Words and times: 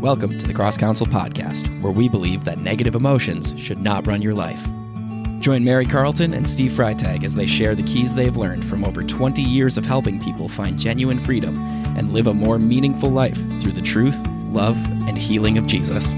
Welcome 0.00 0.38
to 0.38 0.46
the 0.46 0.54
Cross 0.54 0.76
Counsel 0.76 1.08
Podcast, 1.08 1.82
where 1.82 1.90
we 1.90 2.08
believe 2.08 2.44
that 2.44 2.58
negative 2.58 2.94
emotions 2.94 3.52
should 3.58 3.80
not 3.80 4.06
run 4.06 4.22
your 4.22 4.32
life. 4.32 4.64
Join 5.40 5.64
Mary 5.64 5.86
Carlton 5.86 6.34
and 6.34 6.48
Steve 6.48 6.70
Freitag 6.70 7.24
as 7.24 7.34
they 7.34 7.48
share 7.48 7.74
the 7.74 7.82
keys 7.82 8.14
they've 8.14 8.36
learned 8.36 8.64
from 8.66 8.84
over 8.84 9.02
20 9.02 9.42
years 9.42 9.76
of 9.76 9.84
helping 9.84 10.20
people 10.20 10.48
find 10.48 10.78
genuine 10.78 11.18
freedom 11.18 11.56
and 11.98 12.12
live 12.12 12.28
a 12.28 12.32
more 12.32 12.60
meaningful 12.60 13.10
life 13.10 13.34
through 13.60 13.72
the 13.72 13.82
truth, 13.82 14.16
love, 14.52 14.76
and 15.08 15.18
healing 15.18 15.58
of 15.58 15.66
Jesus. 15.66 16.12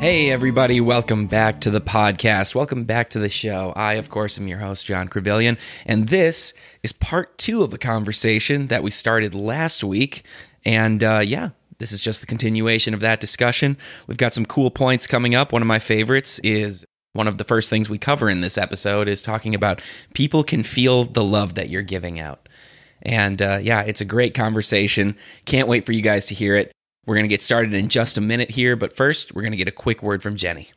Hey, 0.00 0.30
everybody, 0.30 0.80
welcome 0.80 1.26
back 1.26 1.60
to 1.62 1.70
the 1.70 1.82
podcast. 1.82 2.54
Welcome 2.54 2.84
back 2.84 3.10
to 3.10 3.18
the 3.18 3.28
show. 3.28 3.74
I, 3.76 3.94
of 3.94 4.08
course, 4.08 4.38
am 4.38 4.48
your 4.48 4.58
host, 4.58 4.86
Jon 4.86 5.08
Crevillian, 5.08 5.58
and 5.84 6.08
this 6.08 6.54
is 6.82 6.92
part 6.92 7.36
two 7.36 7.62
of 7.62 7.74
a 7.74 7.78
conversation 7.78 8.68
that 8.68 8.82
we 8.82 8.90
started 8.90 9.34
last 9.34 9.84
week 9.84 10.22
and 10.64 11.02
uh, 11.02 11.22
yeah, 11.24 11.50
this 11.78 11.92
is 11.92 12.00
just 12.00 12.20
the 12.20 12.26
continuation 12.26 12.94
of 12.94 13.00
that 13.00 13.20
discussion. 13.20 13.76
We've 14.06 14.16
got 14.16 14.32
some 14.32 14.46
cool 14.46 14.70
points 14.70 15.06
coming 15.06 15.34
up. 15.34 15.52
One 15.52 15.62
of 15.62 15.68
my 15.68 15.78
favorites 15.78 16.38
is 16.40 16.84
one 17.12 17.28
of 17.28 17.38
the 17.38 17.44
first 17.44 17.70
things 17.70 17.88
we 17.88 17.98
cover 17.98 18.28
in 18.28 18.40
this 18.40 18.58
episode 18.58 19.08
is 19.08 19.22
talking 19.22 19.54
about 19.54 19.80
people 20.14 20.42
can 20.42 20.62
feel 20.62 21.04
the 21.04 21.24
love 21.24 21.54
that 21.54 21.68
you're 21.68 21.82
giving 21.82 22.20
out. 22.20 22.48
And 23.02 23.40
uh, 23.40 23.58
yeah, 23.62 23.82
it's 23.82 24.00
a 24.00 24.04
great 24.04 24.34
conversation. 24.34 25.16
Can't 25.44 25.68
wait 25.68 25.86
for 25.86 25.92
you 25.92 26.02
guys 26.02 26.26
to 26.26 26.34
hear 26.34 26.56
it. 26.56 26.72
We're 27.06 27.14
going 27.14 27.24
to 27.24 27.28
get 27.28 27.42
started 27.42 27.74
in 27.74 27.88
just 27.88 28.16
a 28.16 28.20
minute 28.20 28.50
here, 28.50 28.76
but 28.76 28.96
first, 28.96 29.34
we're 29.34 29.42
going 29.42 29.52
to 29.52 29.58
get 29.58 29.68
a 29.68 29.72
quick 29.72 30.02
word 30.02 30.22
from 30.22 30.36
Jenny. 30.36 30.70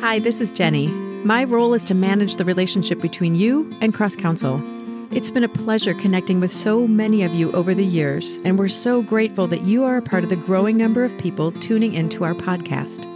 Hi, 0.00 0.20
this 0.20 0.40
is 0.40 0.52
Jenny. 0.52 0.86
My 0.86 1.42
role 1.42 1.74
is 1.74 1.82
to 1.84 1.94
manage 1.94 2.36
the 2.36 2.44
relationship 2.44 3.00
between 3.00 3.34
you 3.34 3.70
and 3.80 3.92
Cross 3.92 4.16
Counsel. 4.16 4.62
It's 5.10 5.30
been 5.30 5.44
a 5.44 5.48
pleasure 5.48 5.94
connecting 5.94 6.38
with 6.38 6.52
so 6.52 6.86
many 6.86 7.22
of 7.22 7.32
you 7.32 7.50
over 7.52 7.74
the 7.74 7.84
years, 7.84 8.38
and 8.44 8.58
we're 8.58 8.68
so 8.68 9.00
grateful 9.00 9.46
that 9.46 9.62
you 9.62 9.82
are 9.82 9.96
a 9.96 10.02
part 10.02 10.22
of 10.22 10.28
the 10.28 10.36
growing 10.36 10.76
number 10.76 11.02
of 11.02 11.16
people 11.16 11.50
tuning 11.50 11.94
into 11.94 12.24
our 12.24 12.34
podcast. 12.34 13.06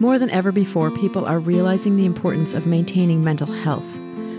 More 0.00 0.18
than 0.18 0.28
ever 0.30 0.50
before, 0.50 0.90
people 0.90 1.24
are 1.24 1.38
realizing 1.38 1.94
the 1.94 2.04
importance 2.04 2.52
of 2.52 2.66
maintaining 2.66 3.22
mental 3.22 3.46
health, 3.46 3.86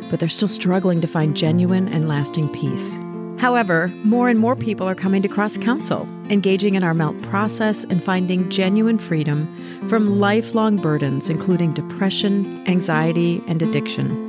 but 0.10 0.20
they're 0.20 0.28
still 0.28 0.50
struggling 0.50 1.00
to 1.00 1.08
find 1.08 1.38
genuine 1.38 1.88
and 1.88 2.10
lasting 2.10 2.50
peace. 2.50 2.98
However, 3.40 3.88
more 4.04 4.28
and 4.28 4.38
more 4.38 4.58
people 4.58 4.86
are 4.86 4.94
coming 4.94 5.22
to 5.22 5.30
Cross 5.30 5.60
Counsel, 5.60 6.10
engaging 6.30 6.76
in 6.76 6.84
our 6.84 6.94
MELT 6.94 7.22
process 7.22 7.86
and 7.86 8.04
finding 8.04 8.50
genuine 8.50 8.98
freedom 8.98 9.48
from 9.88 10.20
lifelong 10.20 10.76
burdens, 10.76 11.30
including 11.30 11.72
depression, 11.72 12.68
anxiety, 12.68 13.42
and 13.48 13.62
addiction. 13.62 14.27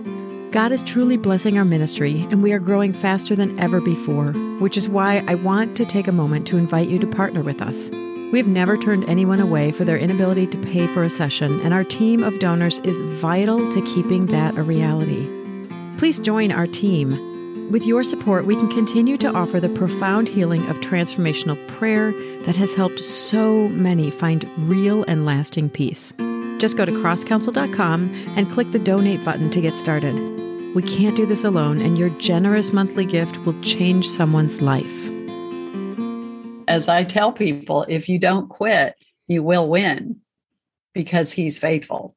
God 0.50 0.72
is 0.72 0.82
truly 0.82 1.18
blessing 1.18 1.58
our 1.58 1.64
ministry, 1.64 2.26
and 2.30 2.42
we 2.42 2.52
are 2.52 2.58
growing 2.58 2.94
faster 2.94 3.36
than 3.36 3.60
ever 3.60 3.82
before, 3.82 4.32
which 4.60 4.78
is 4.78 4.88
why 4.88 5.22
I 5.28 5.34
want 5.34 5.76
to 5.76 5.84
take 5.84 6.08
a 6.08 6.12
moment 6.12 6.46
to 6.46 6.56
invite 6.56 6.88
you 6.88 6.98
to 7.00 7.06
partner 7.06 7.42
with 7.42 7.60
us. 7.60 7.90
We've 8.32 8.48
never 8.48 8.78
turned 8.78 9.06
anyone 9.10 9.40
away 9.40 9.72
for 9.72 9.84
their 9.84 9.98
inability 9.98 10.46
to 10.46 10.58
pay 10.58 10.86
for 10.86 11.02
a 11.02 11.10
session, 11.10 11.60
and 11.60 11.74
our 11.74 11.84
team 11.84 12.22
of 12.22 12.38
donors 12.38 12.78
is 12.78 13.02
vital 13.20 13.70
to 13.70 13.82
keeping 13.82 14.24
that 14.26 14.56
a 14.56 14.62
reality. 14.62 15.28
Please 15.98 16.18
join 16.18 16.50
our 16.50 16.66
team. 16.66 17.70
With 17.70 17.86
your 17.86 18.02
support, 18.02 18.46
we 18.46 18.56
can 18.56 18.70
continue 18.70 19.18
to 19.18 19.30
offer 19.30 19.60
the 19.60 19.68
profound 19.68 20.30
healing 20.30 20.66
of 20.70 20.80
transformational 20.80 21.58
prayer 21.68 22.12
that 22.44 22.56
has 22.56 22.74
helped 22.74 23.00
so 23.00 23.68
many 23.68 24.10
find 24.10 24.48
real 24.56 25.04
and 25.04 25.26
lasting 25.26 25.68
peace. 25.68 26.14
Just 26.56 26.78
go 26.78 26.86
to 26.86 26.92
crosscounsel.com 26.92 28.14
and 28.34 28.50
click 28.50 28.72
the 28.72 28.78
donate 28.78 29.22
button 29.26 29.50
to 29.50 29.60
get 29.60 29.76
started. 29.76 30.37
We 30.78 30.84
can't 30.84 31.16
do 31.16 31.26
this 31.26 31.42
alone, 31.42 31.80
and 31.80 31.98
your 31.98 32.10
generous 32.20 32.72
monthly 32.72 33.04
gift 33.04 33.36
will 33.38 33.60
change 33.62 34.08
someone's 34.08 34.60
life. 34.60 35.10
As 36.68 36.86
I 36.86 37.02
tell 37.02 37.32
people, 37.32 37.84
if 37.88 38.08
you 38.08 38.16
don't 38.20 38.48
quit, 38.48 38.94
you 39.26 39.42
will 39.42 39.68
win 39.68 40.20
because 40.94 41.32
he's 41.32 41.58
faithful. 41.58 42.14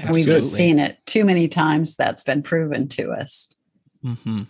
Absolutely. 0.00 0.22
We've 0.24 0.32
just 0.32 0.54
seen 0.54 0.80
it 0.80 0.98
too 1.06 1.24
many 1.24 1.46
times. 1.46 1.94
That's 1.94 2.24
been 2.24 2.42
proven 2.42 2.88
to 2.88 3.12
us. 3.12 3.54
Mm-hmm. 4.04 4.42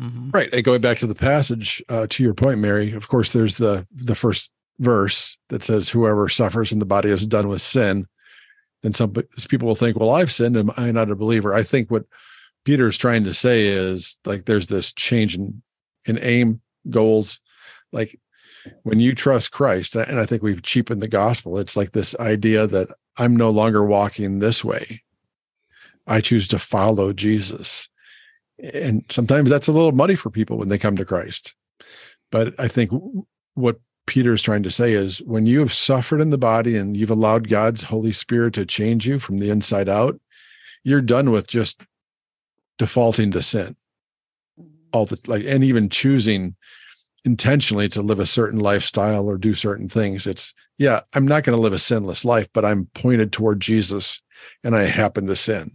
Mm-hmm. 0.00 0.30
Right. 0.30 0.52
And 0.52 0.64
going 0.64 0.80
back 0.80 0.98
to 0.98 1.06
the 1.06 1.14
passage, 1.14 1.80
uh, 1.88 2.08
to 2.08 2.22
your 2.24 2.34
point, 2.34 2.58
Mary. 2.58 2.94
Of 2.94 3.06
course, 3.06 3.32
there's 3.32 3.58
the 3.58 3.86
the 3.94 4.16
first 4.16 4.50
verse 4.80 5.38
that 5.50 5.62
says, 5.62 5.88
"Whoever 5.88 6.28
suffers 6.28 6.72
in 6.72 6.80
the 6.80 6.84
body 6.84 7.10
is 7.10 7.28
done 7.28 7.46
with 7.46 7.62
sin." 7.62 8.08
Then 8.82 8.92
some 8.92 9.12
people 9.48 9.68
will 9.68 9.76
think, 9.76 9.96
"Well, 9.96 10.10
I've 10.10 10.32
sinned. 10.32 10.56
Am 10.56 10.72
I 10.76 10.90
not 10.90 11.12
a 11.12 11.14
believer?" 11.14 11.54
I 11.54 11.62
think 11.62 11.88
what 11.88 12.06
Peter's 12.64 12.96
trying 12.96 13.24
to 13.24 13.34
say 13.34 13.66
is 13.66 14.18
like 14.24 14.44
there's 14.44 14.68
this 14.68 14.92
change 14.92 15.36
in 15.36 15.62
in 16.04 16.18
aim 16.20 16.60
goals. 16.90 17.40
Like 17.92 18.18
when 18.82 19.00
you 19.00 19.14
trust 19.14 19.52
Christ 19.52 19.96
and 19.96 20.18
I 20.18 20.26
think 20.26 20.42
we've 20.42 20.62
cheapened 20.62 21.02
the 21.02 21.08
gospel 21.08 21.58
it's 21.58 21.76
like 21.76 21.92
this 21.92 22.14
idea 22.20 22.66
that 22.68 22.88
I'm 23.16 23.36
no 23.36 23.50
longer 23.50 23.84
walking 23.84 24.38
this 24.38 24.64
way. 24.64 25.02
I 26.06 26.20
choose 26.20 26.48
to 26.48 26.58
follow 26.58 27.12
Jesus. 27.12 27.88
And 28.72 29.04
sometimes 29.10 29.50
that's 29.50 29.68
a 29.68 29.72
little 29.72 29.92
muddy 29.92 30.14
for 30.14 30.30
people 30.30 30.56
when 30.58 30.68
they 30.68 30.78
come 30.78 30.96
to 30.96 31.04
Christ. 31.04 31.54
But 32.30 32.58
I 32.58 32.68
think 32.68 32.90
what 33.54 33.80
Peter 34.06 34.32
is 34.32 34.42
trying 34.42 34.62
to 34.64 34.70
say 34.70 34.92
is 34.92 35.22
when 35.22 35.46
you 35.46 35.60
have 35.60 35.72
suffered 35.72 36.20
in 36.20 36.30
the 36.30 36.38
body 36.38 36.76
and 36.76 36.96
you've 36.96 37.10
allowed 37.10 37.48
God's 37.48 37.84
Holy 37.84 38.12
Spirit 38.12 38.54
to 38.54 38.66
change 38.66 39.06
you 39.06 39.18
from 39.18 39.38
the 39.38 39.50
inside 39.50 39.88
out, 39.88 40.18
you're 40.82 41.00
done 41.00 41.30
with 41.30 41.46
just 41.46 41.82
defaulting 42.82 43.30
to 43.30 43.42
sin. 43.42 43.76
All 44.92 45.06
the 45.06 45.18
like 45.26 45.44
and 45.46 45.64
even 45.64 45.88
choosing 45.88 46.56
intentionally 47.24 47.88
to 47.88 48.02
live 48.02 48.18
a 48.18 48.26
certain 48.26 48.58
lifestyle 48.58 49.30
or 49.30 49.38
do 49.38 49.54
certain 49.54 49.88
things 49.88 50.26
it's 50.26 50.52
yeah 50.76 51.02
i'm 51.14 51.24
not 51.24 51.44
going 51.44 51.56
to 51.56 51.62
live 51.62 51.72
a 51.72 51.78
sinless 51.78 52.24
life 52.24 52.48
but 52.52 52.64
i'm 52.64 52.86
pointed 52.94 53.30
toward 53.30 53.60
jesus 53.60 54.20
and 54.64 54.74
i 54.74 54.82
happen 54.82 55.28
to 55.28 55.36
sin. 55.36 55.70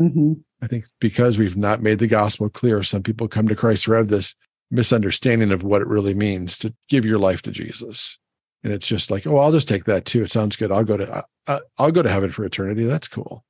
Mm-hmm. 0.00 0.32
i 0.62 0.66
think 0.66 0.86
because 0.98 1.36
we've 1.36 1.58
not 1.58 1.82
made 1.82 1.98
the 1.98 2.06
gospel 2.06 2.48
clear 2.48 2.82
some 2.82 3.02
people 3.02 3.28
come 3.28 3.48
to 3.48 3.54
christ 3.54 3.84
who 3.84 3.92
have 3.92 4.08
this 4.08 4.34
misunderstanding 4.72 5.52
of 5.52 5.62
what 5.62 5.82
it 5.82 5.86
really 5.86 6.14
means 6.14 6.56
to 6.58 6.74
give 6.88 7.04
your 7.04 7.18
life 7.18 7.42
to 7.42 7.52
jesus. 7.52 8.18
And 8.64 8.72
it's 8.72 8.86
just 8.86 9.10
like 9.10 9.26
oh 9.26 9.36
i'll 9.36 9.52
just 9.52 9.68
take 9.68 9.84
that 9.84 10.06
too. 10.06 10.24
It 10.24 10.32
sounds 10.32 10.56
good. 10.56 10.72
I'll 10.72 10.82
go 10.82 10.96
to 10.96 11.24
uh, 11.46 11.60
i'll 11.78 11.92
go 11.92 12.02
to 12.02 12.10
heaven 12.10 12.30
for 12.30 12.44
eternity. 12.44 12.84
That's 12.84 13.06
cool. 13.06 13.44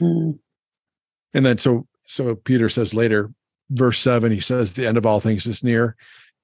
Mm. 0.00 0.38
and 1.32 1.46
then 1.46 1.58
so 1.58 1.86
so 2.08 2.34
Peter 2.34 2.68
says 2.68 2.94
later, 2.94 3.30
verse 3.70 3.98
seven, 4.00 4.32
he 4.32 4.40
says, 4.40 4.72
the 4.72 4.86
end 4.86 4.96
of 4.96 5.06
all 5.06 5.20
things 5.20 5.46
is 5.46 5.62
near. 5.62 5.94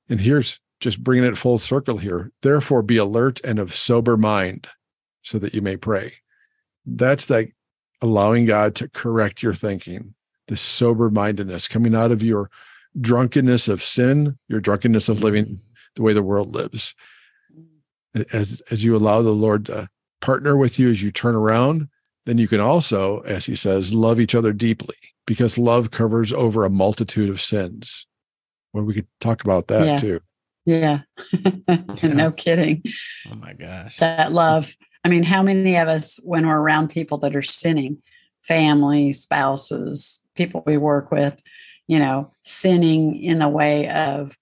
And 0.09 0.21
here's 0.21 0.61
just 0.79 1.03
bringing 1.03 1.25
it 1.25 1.39
full 1.39 1.59
circle 1.59 1.97
here. 1.97 2.31
Therefore, 2.43 2.83
be 2.83 2.99
alert 2.99 3.41
and 3.43 3.59
of 3.59 3.75
sober 3.75 4.17
mind 4.17 4.69
so 5.23 5.39
that 5.39 5.55
you 5.55 5.63
may 5.63 5.77
pray. 5.77 6.17
That's 6.85 7.31
like 7.31 7.57
allowing 8.03 8.45
God 8.45 8.75
to 8.75 8.89
correct 8.91 9.43
your 9.43 9.55
thinking, 9.55 10.15
the 10.49 10.57
sober 10.57 11.09
mindedness 11.09 11.67
coming 11.67 11.95
out 11.95 12.13
of 12.13 12.23
your 12.23 12.51
drunkenness 13.01 13.67
of 13.67 13.83
sin, 13.83 14.39
your 14.49 14.61
drunkenness 14.61 15.09
of 15.09 15.23
living 15.23 15.45
mm-hmm. 15.45 15.55
the 15.97 16.03
way 16.03 16.13
the 16.13 16.23
world 16.23 16.55
lives. 16.55 16.95
As, 18.33 18.63
as 18.71 18.85
you 18.85 18.95
allow 18.95 19.23
the 19.23 19.31
Lord 19.31 19.67
to 19.67 19.89
partner 20.21 20.57
with 20.57 20.79
you 20.79 20.91
as 20.91 21.03
you 21.03 21.11
turn 21.11 21.35
around, 21.35 21.89
then 22.27 22.39
you 22.39 22.49
can 22.49 22.61
also, 22.61 23.21
as 23.21 23.47
he 23.47 23.57
says, 23.57 23.93
love 23.93 24.19
each 24.19 24.35
other 24.35 24.53
deeply 24.53 24.97
because 25.27 25.59
love 25.59 25.91
covers 25.91 26.33
over 26.33 26.65
a 26.65 26.71
multitude 26.71 27.29
of 27.29 27.41
sins. 27.41 28.07
Well, 28.73 28.85
we 28.85 28.95
could 28.95 29.07
talk 29.21 29.45
about 29.45 29.69
that 29.69 29.87
yeah. 29.87 29.97
too. 29.97 30.21
Yeah. 30.67 31.01
no 32.03 32.33
kidding. 32.33 32.83
Oh 33.31 33.35
my 33.35 33.53
gosh. 33.53 33.99
That 33.99 34.33
love. 34.33 34.75
I 35.05 35.11
mean, 35.11 35.23
how 35.23 35.43
many 35.43 35.77
of 35.77 35.89
us, 35.89 36.19
when 36.25 36.47
we're 36.47 36.59
around 36.59 36.89
people 36.89 37.19
that 37.19 37.37
are 37.37 37.43
sinning, 37.43 37.99
family, 38.41 39.13
spouses, 39.13 40.23
people 40.35 40.63
we 40.65 40.79
work 40.79 41.11
with, 41.11 41.35
you 41.87 41.99
know, 41.99 42.31
sinning 42.45 43.23
in 43.23 43.41
the 43.41 43.49
way 43.49 43.91
of 43.91 44.39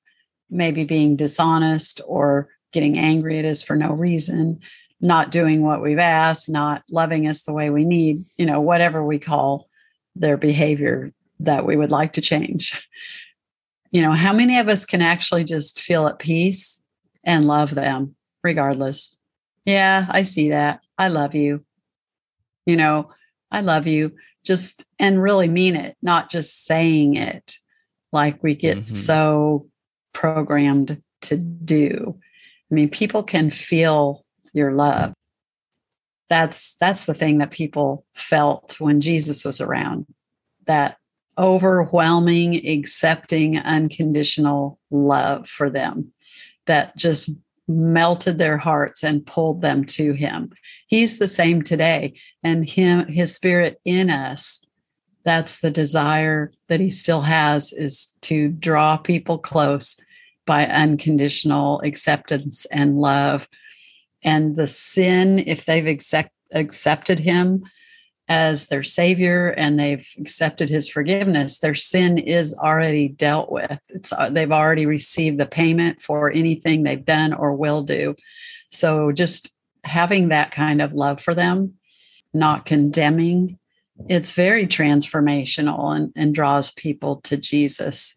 maybe 0.49 0.85
being 0.85 1.17
dishonest 1.17 2.01
or 2.07 2.49
getting 2.73 2.99
angry 2.99 3.41
at 3.41 3.45
us 3.45 3.61
for 3.61 3.75
no 3.75 3.93
reason, 3.93 4.61
not 5.03 5.33
doing 5.33 5.63
what 5.63 5.83
we've 5.83 5.99
asked, 5.99 6.49
not 6.49 6.85
loving 6.89 7.27
us 7.27 7.43
the 7.43 7.53
way 7.53 7.71
we 7.71 7.85
need, 7.85 8.25
you 8.37 8.47
know, 8.47 8.61
whatever 8.61 9.05
we 9.05 9.19
call 9.19 9.69
their 10.15 10.37
behavior 10.37 11.13
that 11.41 11.67
we 11.67 11.77
would 11.77 11.91
like 11.91 12.13
to 12.13 12.21
change. 12.21 12.89
You 13.91 14.01
know, 14.01 14.13
how 14.13 14.33
many 14.33 14.59
of 14.59 14.69
us 14.69 14.87
can 14.87 15.03
actually 15.03 15.45
just 15.45 15.81
feel 15.81 16.07
at 16.07 16.19
peace 16.19 16.81
and 17.25 17.47
love 17.47 17.75
them 17.75 18.15
regardless? 18.43 19.17
Yeah, 19.67 20.07
I 20.09 20.23
see 20.23 20.51
that. 20.51 20.81
I 20.97 21.09
love 21.09 21.35
you. 21.35 21.65
You 22.65 22.77
know, 22.77 23.11
I 23.51 23.61
love 23.61 23.87
you. 23.87 24.15
Just 24.45 24.85
and 24.99 25.23
really 25.23 25.49
mean 25.49 25.77
it, 25.77 25.97
not 26.01 26.31
just 26.31 26.65
saying 26.65 27.17
it 27.17 27.59
like 28.13 28.43
we 28.43 28.55
get 28.55 28.79
mm-hmm. 28.79 28.95
so 28.95 29.67
programmed 30.13 31.03
to 31.23 31.37
do. 31.37 32.19
I 32.71 32.75
mean, 32.75 32.89
people 32.89 33.23
can 33.23 33.51
feel 33.51 34.22
your 34.53 34.73
love 34.73 35.13
that's 36.29 36.77
that's 36.77 37.05
the 37.05 37.15
thing 37.15 37.39
that 37.39 37.51
people 37.51 38.07
felt 38.15 38.81
when 38.81 39.03
Jesus 39.03 39.45
was 39.45 39.61
around 39.61 40.07
that 40.67 40.97
overwhelming 41.37 42.67
accepting 42.67 43.59
unconditional 43.59 44.79
love 44.91 45.49
for 45.49 45.69
them 45.69 46.13
that 46.67 46.97
just 46.97 47.31
melted 47.69 48.39
their 48.39 48.57
hearts 48.57 49.03
and 49.03 49.27
pulled 49.27 49.61
them 49.61 49.85
to 49.85 50.13
him. 50.13 50.53
He's 50.87 51.19
the 51.19 51.29
same 51.29 51.63
today 51.63 52.15
and 52.43 52.69
him 52.69 53.07
his 53.09 53.35
spirit 53.35 53.79
in 53.85 54.09
us 54.09 54.65
that's 55.25 55.59
the 55.59 55.71
desire 55.71 56.53
that 56.69 56.81
he 56.81 56.91
still 56.91 57.21
has 57.21 57.73
is 57.73 58.07
to 58.23 58.49
draw 58.49 58.97
people 58.97 59.39
close 59.39 60.01
by 60.47 60.67
unconditional 60.67 61.81
acceptance 61.83 62.65
and 62.67 62.99
love 62.99 63.49
and 64.23 64.57
the 64.57 64.67
sin 64.67 65.41
if 65.41 65.65
they've 65.65 65.87
accept, 65.87 66.31
accepted 66.53 67.19
him 67.19 67.65
as 68.29 68.69
their 68.69 68.83
savior 68.83 69.49
and 69.51 69.79
they've 69.79 70.09
accepted 70.19 70.71
his 70.71 70.89
forgiveness 70.89 71.59
their 71.59 71.75
sin 71.75 72.17
is 72.19 72.55
already 72.55 73.09
dealt 73.09 73.51
with. 73.51 73.79
It's 73.89 74.13
uh, 74.13 74.31
they've 74.31 74.53
already 74.53 74.87
received 74.87 75.39
the 75.39 75.47
payment 75.47 76.01
for 76.01 76.31
anything 76.31 76.83
they've 76.83 77.05
done 77.05 77.33
or 77.33 77.55
will 77.55 77.83
do. 77.83 78.15
So 78.71 79.13
just 79.13 79.53
having 79.85 80.29
that 80.29 80.53
kind 80.53 80.81
of 80.81 80.93
love 80.93 81.21
for 81.21 81.35
them 81.35 81.75
not 82.33 82.65
condemning 82.65 83.59
it's 84.09 84.33
very 84.33 84.67
transformational 84.67 85.95
and, 85.95 86.13
and 86.17 86.35
draws 86.35 86.71
people 86.71 87.17
to 87.23 87.37
jesus. 87.37 88.15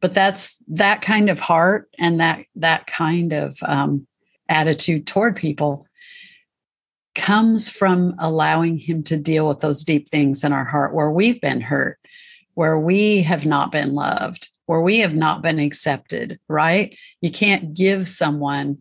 But 0.00 0.14
that's 0.14 0.58
that 0.68 1.02
kind 1.02 1.28
of 1.28 1.40
heart 1.40 1.90
and 1.98 2.20
that 2.20 2.44
that 2.56 2.86
kind 2.86 3.32
of 3.32 3.56
um, 3.62 4.06
attitude 4.48 5.06
toward 5.06 5.36
people 5.36 5.86
comes 7.14 7.68
from 7.68 8.14
allowing 8.18 8.78
him 8.78 9.02
to 9.02 9.16
deal 9.16 9.48
with 9.48 9.60
those 9.60 9.82
deep 9.82 10.10
things 10.10 10.44
in 10.44 10.52
our 10.52 10.64
heart 10.64 10.94
where 10.94 11.10
we've 11.10 11.40
been 11.40 11.60
hurt, 11.60 11.98
where 12.54 12.78
we 12.78 13.22
have 13.22 13.44
not 13.44 13.72
been 13.72 13.94
loved, 13.94 14.48
where 14.66 14.80
we 14.80 14.98
have 14.98 15.14
not 15.14 15.42
been 15.42 15.58
accepted, 15.58 16.38
right? 16.48 16.96
You 17.20 17.30
can't 17.30 17.74
give 17.74 18.08
someone 18.08 18.78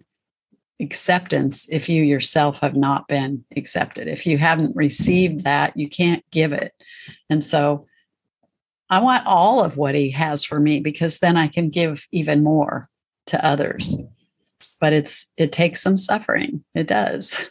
acceptance 0.79 1.67
if 1.69 1.89
you 1.89 2.03
yourself 2.03 2.59
have 2.59 2.75
not 2.75 3.07
been 3.07 3.43
accepted. 3.55 4.07
If 4.07 4.27
you 4.27 4.37
haven't 4.37 4.75
received 4.75 5.43
that, 5.43 5.75
you 5.75 5.89
can't 5.89 6.23
give 6.31 6.53
it. 6.53 6.73
And 7.29 7.43
so 7.43 7.87
I 8.89 8.99
want 8.99 9.25
all 9.25 9.63
of 9.63 9.77
what 9.77 9.95
he 9.95 10.11
has 10.11 10.43
for 10.43 10.59
me 10.59 10.79
because 10.79 11.19
then 11.19 11.35
I 11.35 11.47
can 11.47 11.69
give 11.69 12.07
even 12.11 12.43
more 12.43 12.87
to 13.27 13.43
others. 13.43 13.95
But 14.79 14.93
it's 14.93 15.27
it 15.37 15.51
takes 15.51 15.81
some 15.81 15.97
suffering. 15.97 16.63
It 16.75 16.87
does. 16.87 17.49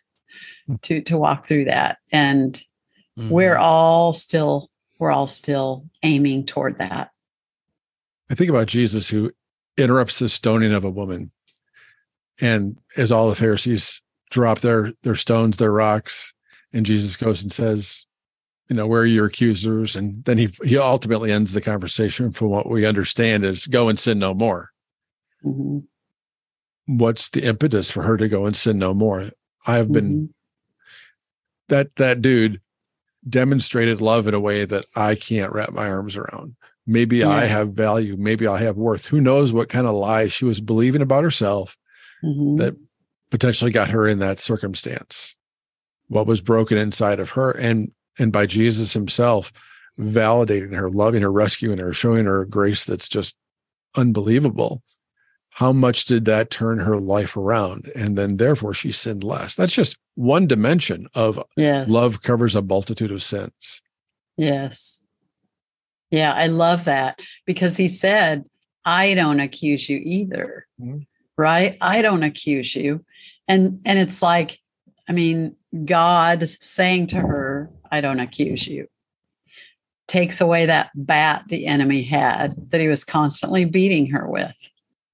to 0.82 1.00
to 1.02 1.19
walk 1.19 1.46
through 1.46 1.64
that 1.64 1.99
and 2.12 2.62
mm-hmm. 3.19 3.31
we're 3.31 3.56
all 3.56 4.12
still 4.12 4.70
we're 4.99 5.12
all 5.12 5.26
still 5.26 5.84
aiming 6.02 6.44
toward 6.44 6.78
that 6.78 7.11
i 8.31 8.34
think 8.34 8.50
about 8.50 8.67
jesus 8.67 9.08
who 9.08 9.31
interrupts 9.76 10.19
the 10.19 10.28
stoning 10.28 10.73
of 10.73 10.84
a 10.84 10.90
woman 10.90 11.31
and 12.40 12.78
as 12.96 13.12
all 13.12 13.28
the 13.28 13.37
pharisees 13.37 14.00
drop 14.31 14.61
their 14.61 14.93
their 15.02 15.14
stones 15.14 15.56
their 15.56 15.73
rocks 15.73 16.32
and 16.73 16.87
jesus 16.87 17.17
goes 17.17 17.43
and 17.43 17.52
says 17.52 18.06
you 18.69 18.75
know 18.75 18.87
where 18.87 19.02
are 19.02 19.06
your 19.06 19.26
accusers 19.26 19.94
and 19.94 20.25
then 20.25 20.38
he 20.38 20.49
he 20.64 20.76
ultimately 20.76 21.31
ends 21.31 21.52
the 21.52 21.61
conversation 21.61 22.32
from 22.32 22.49
what 22.49 22.69
we 22.69 22.84
understand 22.84 23.44
is 23.44 23.67
go 23.67 23.88
and 23.88 24.00
sin 24.00 24.19
no 24.19 24.34
more 24.34 24.70
mm-hmm. 25.44 25.78
What's 26.86 27.28
the 27.30 27.42
impetus 27.42 27.90
for 27.90 28.02
her 28.02 28.16
to 28.16 28.28
go 28.28 28.46
and 28.46 28.56
sin 28.56 28.78
no 28.78 28.94
more 28.94 29.30
i 29.66 29.76
have 29.76 29.92
been 29.92 30.12
mm-hmm 30.12 30.26
that 31.68 31.94
that 31.96 32.22
dude 32.22 32.60
demonstrated 33.28 34.00
love 34.00 34.26
in 34.28 34.34
a 34.34 34.40
way 34.40 34.64
that 34.64 34.86
I 34.94 35.14
can't 35.14 35.52
wrap 35.52 35.72
my 35.72 35.88
arms 35.88 36.16
around. 36.16 36.54
Maybe 36.86 37.18
yeah. 37.18 37.30
I 37.30 37.46
have 37.46 37.72
value. 37.72 38.16
Maybe 38.16 38.46
I 38.46 38.58
have 38.58 38.76
worth. 38.76 39.06
Who 39.06 39.20
knows 39.20 39.52
what 39.52 39.68
kind 39.68 39.86
of 39.86 39.94
lies 39.94 40.32
she 40.32 40.44
was 40.44 40.60
believing 40.60 41.02
about 41.02 41.24
herself 41.24 41.76
mm-hmm. 42.22 42.56
that 42.56 42.76
potentially 43.30 43.72
got 43.72 43.90
her 43.90 44.06
in 44.06 44.20
that 44.20 44.38
circumstance. 44.38 45.36
What 46.08 46.28
was 46.28 46.40
broken 46.40 46.78
inside 46.78 47.18
of 47.18 47.30
her, 47.30 47.50
and 47.50 47.90
and 48.16 48.32
by 48.32 48.46
Jesus 48.46 48.92
Himself, 48.92 49.52
validating 49.98 50.72
her, 50.76 50.88
loving 50.88 51.22
her, 51.22 51.32
rescuing 51.32 51.78
her, 51.78 51.92
showing 51.92 52.26
her 52.26 52.44
grace 52.44 52.84
that's 52.84 53.08
just 53.08 53.34
unbelievable 53.96 54.84
how 55.56 55.72
much 55.72 56.04
did 56.04 56.26
that 56.26 56.50
turn 56.50 56.80
her 56.80 57.00
life 57.00 57.34
around? 57.34 57.90
And 57.96 58.18
then 58.18 58.36
therefore 58.36 58.74
she 58.74 58.92
sinned 58.92 59.24
less. 59.24 59.54
That's 59.54 59.72
just 59.72 59.96
one 60.14 60.46
dimension 60.46 61.08
of 61.14 61.42
yes. 61.56 61.88
love 61.88 62.20
covers 62.20 62.54
a 62.54 62.60
multitude 62.60 63.10
of 63.10 63.22
sins. 63.22 63.80
Yes. 64.36 65.00
Yeah, 66.10 66.34
I 66.34 66.48
love 66.48 66.84
that 66.84 67.20
because 67.46 67.74
he 67.74 67.88
said, 67.88 68.44
I 68.84 69.14
don't 69.14 69.40
accuse 69.40 69.88
you 69.88 69.98
either. 70.04 70.66
Mm-hmm. 70.78 70.98
Right? 71.38 71.78
I 71.80 72.02
don't 72.02 72.22
accuse 72.22 72.76
you. 72.76 73.02
And 73.48 73.80
and 73.86 73.98
it's 73.98 74.20
like, 74.20 74.58
I 75.08 75.12
mean, 75.12 75.56
God 75.86 76.46
saying 76.60 77.06
to 77.08 77.16
her, 77.16 77.70
I 77.90 78.02
don't 78.02 78.20
accuse 78.20 78.66
you 78.68 78.88
takes 80.06 80.42
away 80.42 80.66
that 80.66 80.90
bat 80.94 81.44
the 81.48 81.66
enemy 81.66 82.02
had 82.02 82.54
that 82.70 82.80
he 82.80 82.88
was 82.88 83.04
constantly 83.04 83.64
beating 83.64 84.06
her 84.06 84.28
with 84.28 84.54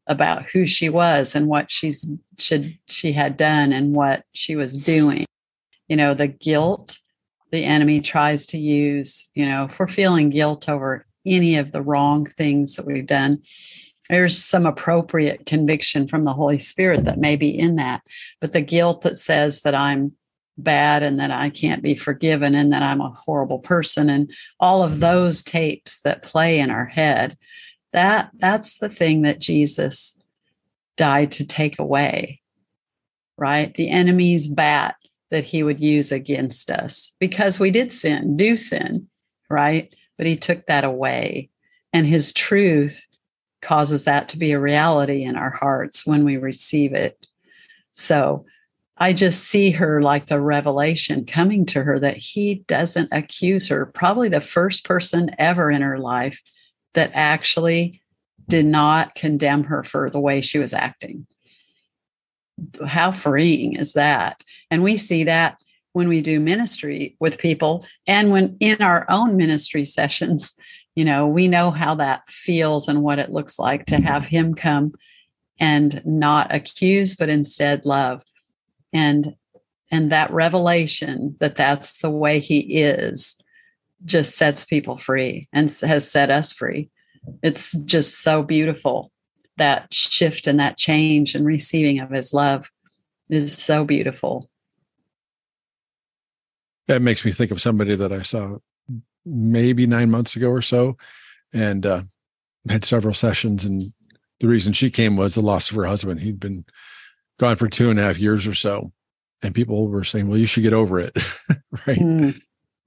about 0.07 0.51
who 0.51 0.67
she 0.67 0.89
was 0.89 1.35
and 1.35 1.47
what 1.47 1.71
she's 1.71 2.11
should 2.39 2.77
she 2.89 3.13
had 3.13 3.37
done 3.37 3.73
and 3.73 3.95
what 3.95 4.25
she 4.33 4.57
was 4.57 4.77
doing. 4.77 5.25
You 5.89 5.97
know 5.97 6.15
the 6.15 6.29
guilt 6.29 6.99
the 7.51 7.65
enemy 7.65 8.01
tries 8.01 8.47
to 8.47 8.59
use 8.59 9.29
you 9.35 9.47
know 9.47 9.69
for 9.69 9.87
feeling 9.87 10.31
guilt 10.31 10.69
over 10.69 11.07
any 11.25 11.57
of 11.57 11.71
the 11.73 11.83
wrong 11.83 12.27
things 12.27 12.75
that 12.75 12.87
we've 12.87 13.07
done. 13.07 13.43
There's 14.11 14.43
some 14.43 14.67
appropriate 14.67 15.47
conviction 15.47 16.09
from 16.09 16.25
the 16.25 16.33
holy 16.33 16.59
spirit 16.59 17.05
that 17.05 17.19
may 17.19 17.37
be 17.37 17.57
in 17.57 17.77
that 17.77 18.03
but 18.41 18.53
the 18.53 18.61
guilt 18.61 19.03
that 19.03 19.17
says 19.17 19.63
that 19.63 19.75
i'm 19.75 20.13
bad 20.59 21.03
and 21.03 21.19
that 21.19 21.31
i 21.31 21.49
can't 21.49 21.83
be 21.83 21.95
forgiven 21.95 22.55
and 22.55 22.73
that 22.73 22.83
i'm 22.83 23.01
a 23.01 23.15
horrible 23.17 23.59
person 23.59 24.11
and 24.11 24.31
all 24.61 24.83
of 24.83 25.01
those 25.01 25.43
tapes 25.43 26.01
that 26.01 26.23
play 26.23 26.59
in 26.59 26.71
our 26.71 26.85
head 26.85 27.39
that 27.93 28.31
that's 28.35 28.79
the 28.79 28.89
thing 28.89 29.23
that 29.23 29.39
jesus 29.39 30.19
died 30.97 31.31
to 31.31 31.47
take 31.47 31.79
away 31.79 32.41
right? 33.39 33.75
The 33.75 33.91
enemy's 33.91 34.47
bat 34.47 34.95
that 35.33 35.43
he 35.43 35.63
would 35.65 35.81
use 35.81 36.13
against 36.13 36.71
us. 36.71 37.13
Because 37.19 37.59
we 37.59 37.73
did 37.73 37.93
sin 37.93 38.37
do 38.37 38.57
sin 38.57 39.09
right? 39.53 39.95
But 40.17 40.27
he 40.27 40.37
took 40.37 40.67
that 40.67 40.85
away. 40.85 41.51
And 41.93 42.07
his 42.07 42.33
truth 42.33 43.07
causes 43.61 44.05
that 44.05 44.31
to 44.31 44.39
be 44.39 44.53
a 44.53 44.59
reality 44.59 45.25
in 45.25 45.37
our 45.37 45.51
hearts 45.51 46.07
when 46.07 46.25
we 46.25 46.39
receive 46.39 46.95
it. 46.95 47.27
So 47.93 48.47
I 48.97 49.13
just 49.13 49.45
see 49.45 49.73
her 49.73 50.01
like 50.01 50.27
the 50.29 50.41
revelation 50.41 51.27
coming 51.27 51.67
to 51.67 51.83
her 51.83 52.01
that 52.01 52.17
he 52.17 52.65
doesn't 52.67 53.11
accuse 53.13 53.69
her. 53.69 53.87
Probably 53.87 54.31
the 54.31 54.41
first 54.41 54.85
person 54.85 55.31
ever 55.39 55.71
in 55.71 55.83
her 55.83 55.99
life 55.99 56.41
that 56.95 57.11
actually 57.15 58.01
did 58.49 58.67
not 58.67 59.15
condemn 59.15 59.65
her 59.65 59.83
for 59.83 60.11
the 60.11 60.21
way 60.21 60.41
she 60.41 60.59
was 60.59 60.75
acting. 60.75 61.27
How 62.87 63.13
freeing 63.13 63.77
is 63.77 63.95
that? 63.95 64.43
And 64.71 64.83
we 64.83 64.97
see 64.97 65.25
that 65.25 65.57
when 65.93 66.09
we 66.09 66.21
do 66.21 66.41
ministry 66.41 67.17
with 67.21 67.39
people 67.39 67.87
and 68.07 68.31
when 68.31 68.57
in 68.61 68.81
our 68.83 69.07
own 69.09 69.37
ministry 69.37 69.85
sessions, 69.99 70.55
you 70.95 71.05
know, 71.05 71.27
we 71.27 71.49
know 71.49 71.71
how 71.71 71.95
that 71.95 72.29
feels 72.29 72.89
and 72.89 73.03
what 73.03 73.19
it 73.19 73.33
looks 73.33 73.59
like 73.59 73.87
to 73.87 73.97
have 74.01 74.27
him 74.27 74.55
come 74.55 74.93
and 75.59 76.05
not 76.05 76.55
accuse 76.55 77.17
but 77.17 77.29
instead 77.29 77.87
love. 77.87 78.23
And 78.93 79.35
and 79.91 80.11
that 80.11 80.31
revelation 80.31 81.37
that 81.41 81.55
that's 81.55 81.99
the 81.99 82.11
way 82.11 82.41
he 82.41 82.61
is 82.83 83.37
just 84.05 84.37
sets 84.37 84.65
people 84.65 84.99
free 84.99 85.49
and 85.53 85.71
has 85.83 86.11
set 86.11 86.31
us 86.31 86.53
free. 86.53 86.91
It's 87.43 87.73
just 87.85 88.23
so 88.23 88.43
beautiful. 88.43 89.11
That 89.59 89.93
shift 89.93 90.47
and 90.47 90.59
that 90.61 90.77
change 90.77 91.35
and 91.35 91.47
receiving 91.47 92.01
of 92.01 92.11
his 92.11 92.33
love 92.33 92.71
is 93.29 93.53
so 93.53 93.85
beautiful. 93.85 94.49
That 96.89 97.03
makes 97.03 97.25
me 97.25 97.33
think 97.33 97.51
of 97.51 97.61
somebody 97.61 97.95
that 97.95 98.13
I 98.13 98.23
saw 98.23 98.59
maybe 99.25 99.87
nine 99.87 100.11
months 100.11 100.35
ago 100.35 100.51
or 100.51 100.63
so 100.63 100.97
and 101.53 101.87
uh, 101.87 102.03
had 102.69 102.85
several 102.85 103.15
sessions. 103.15 103.65
And 103.65 103.93
the 104.41 104.49
reason 104.49 104.73
she 104.73 104.91
came 104.91 105.17
was 105.17 105.35
the 105.35 105.43
loss 105.43 105.71
of 105.71 105.77
her 105.77 105.85
husband. 105.85 106.21
He'd 106.21 106.41
been 106.41 106.65
gone 107.39 107.57
for 107.57 107.69
two 107.69 107.89
and 107.91 108.01
a 108.01 108.03
half 108.03 108.19
years 108.19 108.47
or 108.47 108.55
so. 108.55 108.93
And 109.43 109.55
people 109.55 109.89
were 109.89 110.05
saying, 110.05 110.29
well, 110.29 110.39
you 110.39 110.47
should 110.47 110.63
get 110.63 110.73
over 110.73 110.99
it. 110.99 111.17
right. 111.87 111.99
Mm 111.99 112.41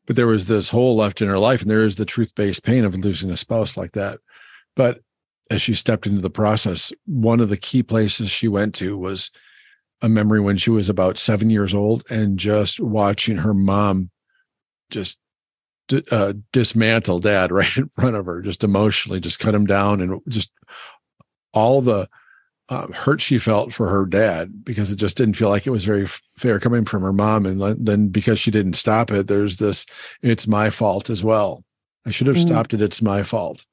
but 0.05 0.15
there 0.15 0.27
was 0.27 0.45
this 0.45 0.69
hole 0.69 0.95
left 0.95 1.21
in 1.21 1.27
her 1.27 1.39
life 1.39 1.62
and 1.62 1.69
there 1.69 1.83
is 1.83 1.95
the 1.95 2.05
truth-based 2.05 2.63
pain 2.63 2.85
of 2.85 2.95
losing 2.95 3.31
a 3.31 3.38
spouse 3.38 3.75
like 3.77 3.91
that. 3.93 4.19
But 4.75 5.01
as 5.50 5.62
she 5.62 5.74
stepped 5.74 6.07
into 6.07 6.21
the 6.21 6.29
process 6.29 6.91
one 7.05 7.39
of 7.39 7.50
the 7.50 7.57
key 7.57 7.83
places 7.83 8.29
she 8.29 8.47
went 8.47 8.74
to 8.75 8.97
was 8.97 9.31
a 10.01 10.09
memory 10.09 10.39
when 10.39 10.57
she 10.57 10.69
was 10.69 10.89
about 10.89 11.17
seven 11.17 11.50
years 11.50 11.74
old 11.74 12.03
and 12.09 12.38
just 12.38 12.79
watching 12.79 13.38
her 13.38 13.53
mom 13.53 14.09
just 14.89 15.19
uh, 16.12 16.33
dismantle 16.51 17.19
dad 17.19 17.51
right 17.51 17.77
in 17.77 17.89
front 17.95 18.15
of 18.15 18.25
her 18.25 18.41
just 18.41 18.63
emotionally 18.63 19.19
just 19.19 19.39
cut 19.39 19.55
him 19.55 19.65
down 19.65 20.01
and 20.01 20.19
just 20.27 20.51
all 21.53 21.81
the 21.81 22.07
um, 22.69 22.91
hurt 22.93 23.22
she 23.22 23.38
felt 23.38 23.74
for 23.74 23.89
her 23.89 24.05
dad 24.05 24.65
because 24.65 24.91
it 24.91 24.95
just 24.95 25.17
didn't 25.17 25.36
feel 25.36 25.50
like 25.50 25.67
it 25.67 25.72
was 25.72 25.86
very 25.86 26.07
fair 26.38 26.60
coming 26.60 26.86
from 26.86 27.03
her 27.03 27.13
mom. 27.13 27.45
And 27.45 27.86
then 27.86 28.07
because 28.07 28.39
she 28.39 28.51
didn't 28.51 28.74
stop 28.74 29.12
it, 29.12 29.27
there's 29.27 29.57
this, 29.57 29.86
it's 30.22 30.48
my 30.48 30.69
fault 30.69 31.10
as 31.10 31.24
well. 31.24 31.63
I 32.07 32.12
should 32.12 32.27
have 32.27 32.36
mm. 32.36 32.45
stopped 32.45 32.74
it. 32.74 32.81
It's 32.81 33.01
my 33.01 33.24
fault 33.24 33.65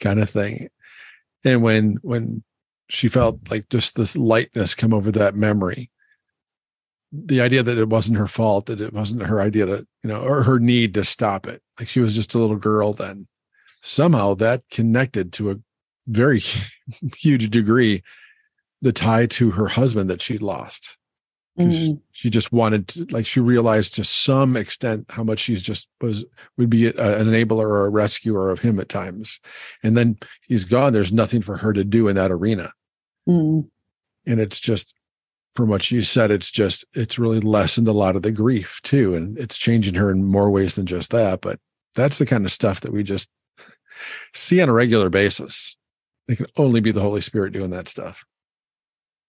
kind 0.00 0.20
of 0.20 0.28
thing. 0.28 0.68
And 1.44 1.62
when, 1.62 1.98
when 2.02 2.42
she 2.88 3.08
felt 3.08 3.38
like 3.50 3.68
just 3.68 3.94
this 3.94 4.16
lightness 4.16 4.74
come 4.74 4.92
over 4.92 5.12
that 5.12 5.36
memory, 5.36 5.90
the 7.12 7.40
idea 7.40 7.62
that 7.62 7.78
it 7.78 7.88
wasn't 7.88 8.18
her 8.18 8.26
fault, 8.26 8.66
that 8.66 8.80
it 8.80 8.92
wasn't 8.92 9.26
her 9.26 9.40
idea 9.40 9.66
to, 9.66 9.86
you 10.02 10.08
know, 10.08 10.20
or 10.20 10.42
her 10.42 10.58
need 10.58 10.94
to 10.94 11.04
stop 11.04 11.46
it. 11.46 11.62
Like 11.78 11.86
she 11.86 12.00
was 12.00 12.14
just 12.14 12.34
a 12.34 12.38
little 12.38 12.56
girl 12.56 12.92
then. 12.92 13.28
Somehow 13.80 14.34
that 14.34 14.62
connected 14.70 15.32
to 15.34 15.52
a 15.52 15.56
very 16.08 16.40
huge 17.16 17.50
degree 17.50 18.02
the 18.84 18.92
tie 18.92 19.24
to 19.24 19.50
her 19.52 19.66
husband 19.66 20.10
that 20.10 20.20
she'd 20.20 20.42
lost. 20.42 20.98
Mm-hmm. 21.58 21.94
She 22.12 22.28
just 22.30 22.52
wanted 22.52 22.88
to, 22.88 23.06
like, 23.10 23.24
she 23.24 23.40
realized 23.40 23.94
to 23.94 24.04
some 24.04 24.56
extent 24.56 25.06
how 25.08 25.24
much 25.24 25.38
she's 25.38 25.62
just 25.62 25.88
was, 26.00 26.24
would 26.58 26.68
be 26.68 26.88
a, 26.88 26.90
an 26.90 27.26
enabler 27.28 27.64
or 27.64 27.86
a 27.86 27.90
rescuer 27.90 28.50
of 28.50 28.60
him 28.60 28.78
at 28.78 28.88
times. 28.88 29.40
And 29.82 29.96
then 29.96 30.18
he's 30.42 30.64
gone. 30.64 30.92
There's 30.92 31.12
nothing 31.12 31.40
for 31.40 31.56
her 31.56 31.72
to 31.72 31.82
do 31.82 32.08
in 32.08 32.16
that 32.16 32.30
arena. 32.30 32.72
Mm-hmm. 33.26 33.68
And 34.30 34.40
it's 34.40 34.60
just, 34.60 34.94
from 35.54 35.68
what 35.68 35.90
you 35.90 36.02
said, 36.02 36.30
it's 36.30 36.50
just, 36.50 36.84
it's 36.92 37.18
really 37.18 37.40
lessened 37.40 37.88
a 37.88 37.92
lot 37.92 38.16
of 38.16 38.22
the 38.22 38.32
grief 38.32 38.80
too. 38.82 39.14
And 39.14 39.38
it's 39.38 39.56
changing 39.56 39.94
her 39.94 40.10
in 40.10 40.24
more 40.24 40.50
ways 40.50 40.74
than 40.74 40.84
just 40.84 41.10
that. 41.12 41.40
But 41.40 41.58
that's 41.94 42.18
the 42.18 42.26
kind 42.26 42.44
of 42.44 42.52
stuff 42.52 42.80
that 42.82 42.92
we 42.92 43.02
just 43.02 43.30
see 44.34 44.60
on 44.60 44.68
a 44.68 44.72
regular 44.74 45.08
basis. 45.08 45.78
It 46.26 46.36
can 46.36 46.46
only 46.56 46.80
be 46.80 46.90
the 46.90 47.00
Holy 47.00 47.20
Spirit 47.22 47.52
doing 47.52 47.70
that 47.70 47.88
stuff. 47.88 48.24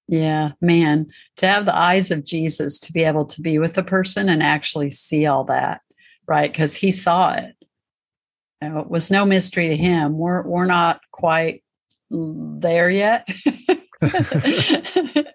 Yeah, 0.08 0.52
man, 0.62 1.08
to 1.38 1.48
have 1.48 1.66
the 1.66 1.76
eyes 1.76 2.12
of 2.12 2.24
Jesus 2.24 2.78
to 2.80 2.94
be 2.94 3.04
able 3.04 3.26
to 3.26 3.42
be 3.42 3.58
with 3.58 3.78
a 3.78 3.84
person 3.84 4.30
and 4.30 4.44
actually 4.44 4.92
see 4.92 5.26
all 5.26 5.46
that, 5.46 5.82
right? 6.28 6.52
Because 6.52 6.76
he 6.76 6.92
saw 6.92 7.34
it. 7.34 7.56
You 8.62 8.70
know, 8.70 8.80
it 8.80 8.90
was 8.90 9.10
no 9.10 9.26
mystery 9.26 9.70
to 9.70 9.78
him. 9.78 10.18
We're 10.18 10.44
we're 10.44 10.66
not 10.66 11.02
quite 11.12 11.64
there 12.12 12.90
yet. 12.90 13.28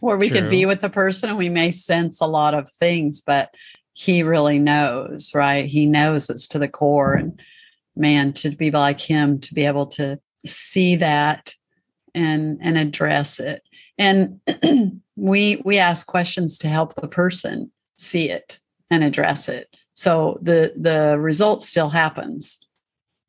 Where 0.00 0.16
we 0.16 0.28
True. 0.28 0.40
could 0.40 0.50
be 0.50 0.66
with 0.66 0.80
the 0.80 0.90
person 0.90 1.30
and 1.30 1.38
we 1.38 1.48
may 1.48 1.70
sense 1.70 2.20
a 2.20 2.26
lot 2.26 2.54
of 2.54 2.68
things, 2.68 3.22
but 3.22 3.54
he 3.94 4.22
really 4.22 4.58
knows, 4.58 5.30
right? 5.34 5.66
He 5.66 5.86
knows 5.86 6.28
it's 6.30 6.48
to 6.48 6.58
the 6.58 6.68
core. 6.68 7.14
And 7.14 7.40
man, 7.96 8.32
to 8.34 8.50
be 8.50 8.70
like 8.70 9.00
him, 9.00 9.40
to 9.40 9.54
be 9.54 9.64
able 9.64 9.86
to 9.86 10.20
see 10.46 10.96
that 10.96 11.54
and 12.14 12.58
and 12.60 12.76
address 12.76 13.38
it 13.38 13.62
and 14.00 14.40
we 15.16 15.62
we 15.64 15.78
ask 15.78 16.06
questions 16.06 16.58
to 16.58 16.68
help 16.68 16.94
the 16.94 17.06
person 17.06 17.70
see 17.98 18.28
it 18.30 18.58
and 18.90 19.04
address 19.04 19.48
it. 19.48 19.76
So 19.94 20.38
the 20.42 20.72
the 20.76 21.18
result 21.18 21.62
still 21.62 21.90
happens. 21.90 22.58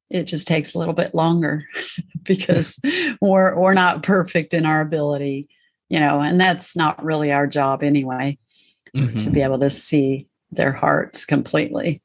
It 0.10 0.24
just 0.24 0.48
takes 0.48 0.74
a 0.74 0.80
little 0.80 0.94
bit 0.94 1.14
longer 1.14 1.66
because 2.24 2.80
we're 3.22 3.56
we're 3.60 3.74
not 3.74 4.02
perfect 4.02 4.54
in 4.54 4.66
our 4.66 4.82
ability 4.82 5.48
you 5.92 6.00
know 6.00 6.22
and 6.22 6.40
that's 6.40 6.76
not 6.76 7.04
really 7.04 7.32
our 7.32 7.46
job 7.46 7.84
anyway 7.84 8.38
mm-hmm. 8.96 9.16
to 9.18 9.30
be 9.30 9.42
able 9.42 9.60
to 9.60 9.70
see 9.70 10.28
their 10.52 10.72
hearts 10.72 11.26
completely. 11.26 12.02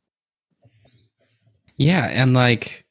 Yeah 1.79 2.07
and 2.07 2.35
like 2.35 2.86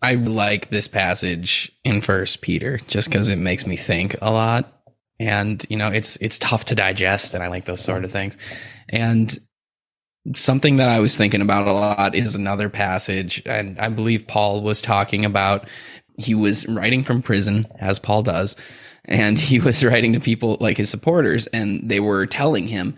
I 0.00 0.14
like 0.14 0.70
this 0.70 0.88
passage 0.88 1.72
in 1.84 2.00
First 2.02 2.40
Peter 2.40 2.78
just 2.86 3.08
because 3.08 3.28
it 3.28 3.36
makes 3.36 3.66
me 3.66 3.76
think 3.76 4.16
a 4.22 4.30
lot, 4.30 4.72
and 5.18 5.64
you 5.68 5.76
know 5.76 5.88
it's 5.88 6.16
it's 6.16 6.38
tough 6.38 6.66
to 6.66 6.74
digest, 6.74 7.34
and 7.34 7.42
I 7.42 7.48
like 7.48 7.64
those 7.64 7.80
sort 7.80 8.04
of 8.04 8.12
things. 8.12 8.36
And 8.88 9.38
something 10.32 10.76
that 10.76 10.88
I 10.88 11.00
was 11.00 11.16
thinking 11.16 11.40
about 11.40 11.66
a 11.66 11.72
lot 11.72 12.14
is 12.14 12.34
another 12.34 12.68
passage, 12.68 13.42
and 13.44 13.78
I 13.78 13.88
believe 13.88 14.28
Paul 14.28 14.62
was 14.62 14.80
talking 14.80 15.24
about. 15.24 15.68
He 16.16 16.34
was 16.34 16.66
writing 16.66 17.04
from 17.04 17.22
prison, 17.22 17.66
as 17.78 17.98
Paul 17.98 18.22
does, 18.22 18.56
and 19.04 19.38
he 19.38 19.58
was 19.60 19.84
writing 19.84 20.12
to 20.12 20.20
people 20.20 20.58
like 20.60 20.76
his 20.76 20.90
supporters, 20.90 21.48
and 21.48 21.88
they 21.88 22.00
were 22.00 22.26
telling 22.26 22.68
him, 22.68 22.96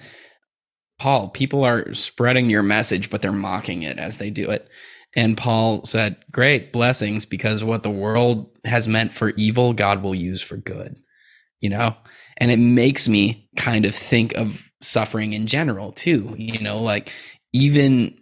Paul, 0.98 1.28
people 1.28 1.64
are 1.64 1.94
spreading 1.94 2.50
your 2.50 2.62
message, 2.62 3.08
but 3.08 3.22
they're 3.22 3.32
mocking 3.32 3.82
it 3.82 3.98
as 3.98 4.18
they 4.18 4.28
do 4.28 4.50
it. 4.50 4.68
And 5.14 5.36
Paul 5.36 5.84
said, 5.84 6.16
Great 6.32 6.72
blessings, 6.72 7.24
because 7.24 7.64
what 7.64 7.82
the 7.82 7.90
world 7.90 8.50
has 8.64 8.86
meant 8.86 9.12
for 9.12 9.30
evil, 9.30 9.72
God 9.72 10.02
will 10.02 10.14
use 10.14 10.42
for 10.42 10.56
good, 10.56 10.96
you 11.60 11.70
know? 11.70 11.96
And 12.36 12.50
it 12.50 12.58
makes 12.58 13.08
me 13.08 13.48
kind 13.56 13.84
of 13.84 13.94
think 13.94 14.34
of 14.34 14.70
suffering 14.80 15.32
in 15.32 15.46
general, 15.46 15.92
too, 15.92 16.34
you 16.38 16.60
know, 16.60 16.80
like 16.80 17.12
even 17.52 18.18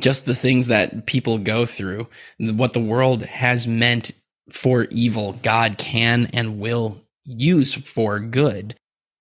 just 0.00 0.24
the 0.24 0.34
things 0.34 0.68
that 0.68 1.06
people 1.06 1.38
go 1.38 1.66
through, 1.66 2.08
what 2.38 2.72
the 2.72 2.80
world 2.80 3.22
has 3.22 3.66
meant 3.66 4.12
for 4.50 4.84
evil, 4.90 5.34
God 5.42 5.78
can 5.78 6.28
and 6.32 6.58
will 6.58 7.00
use 7.24 7.74
for 7.74 8.20
good, 8.20 8.76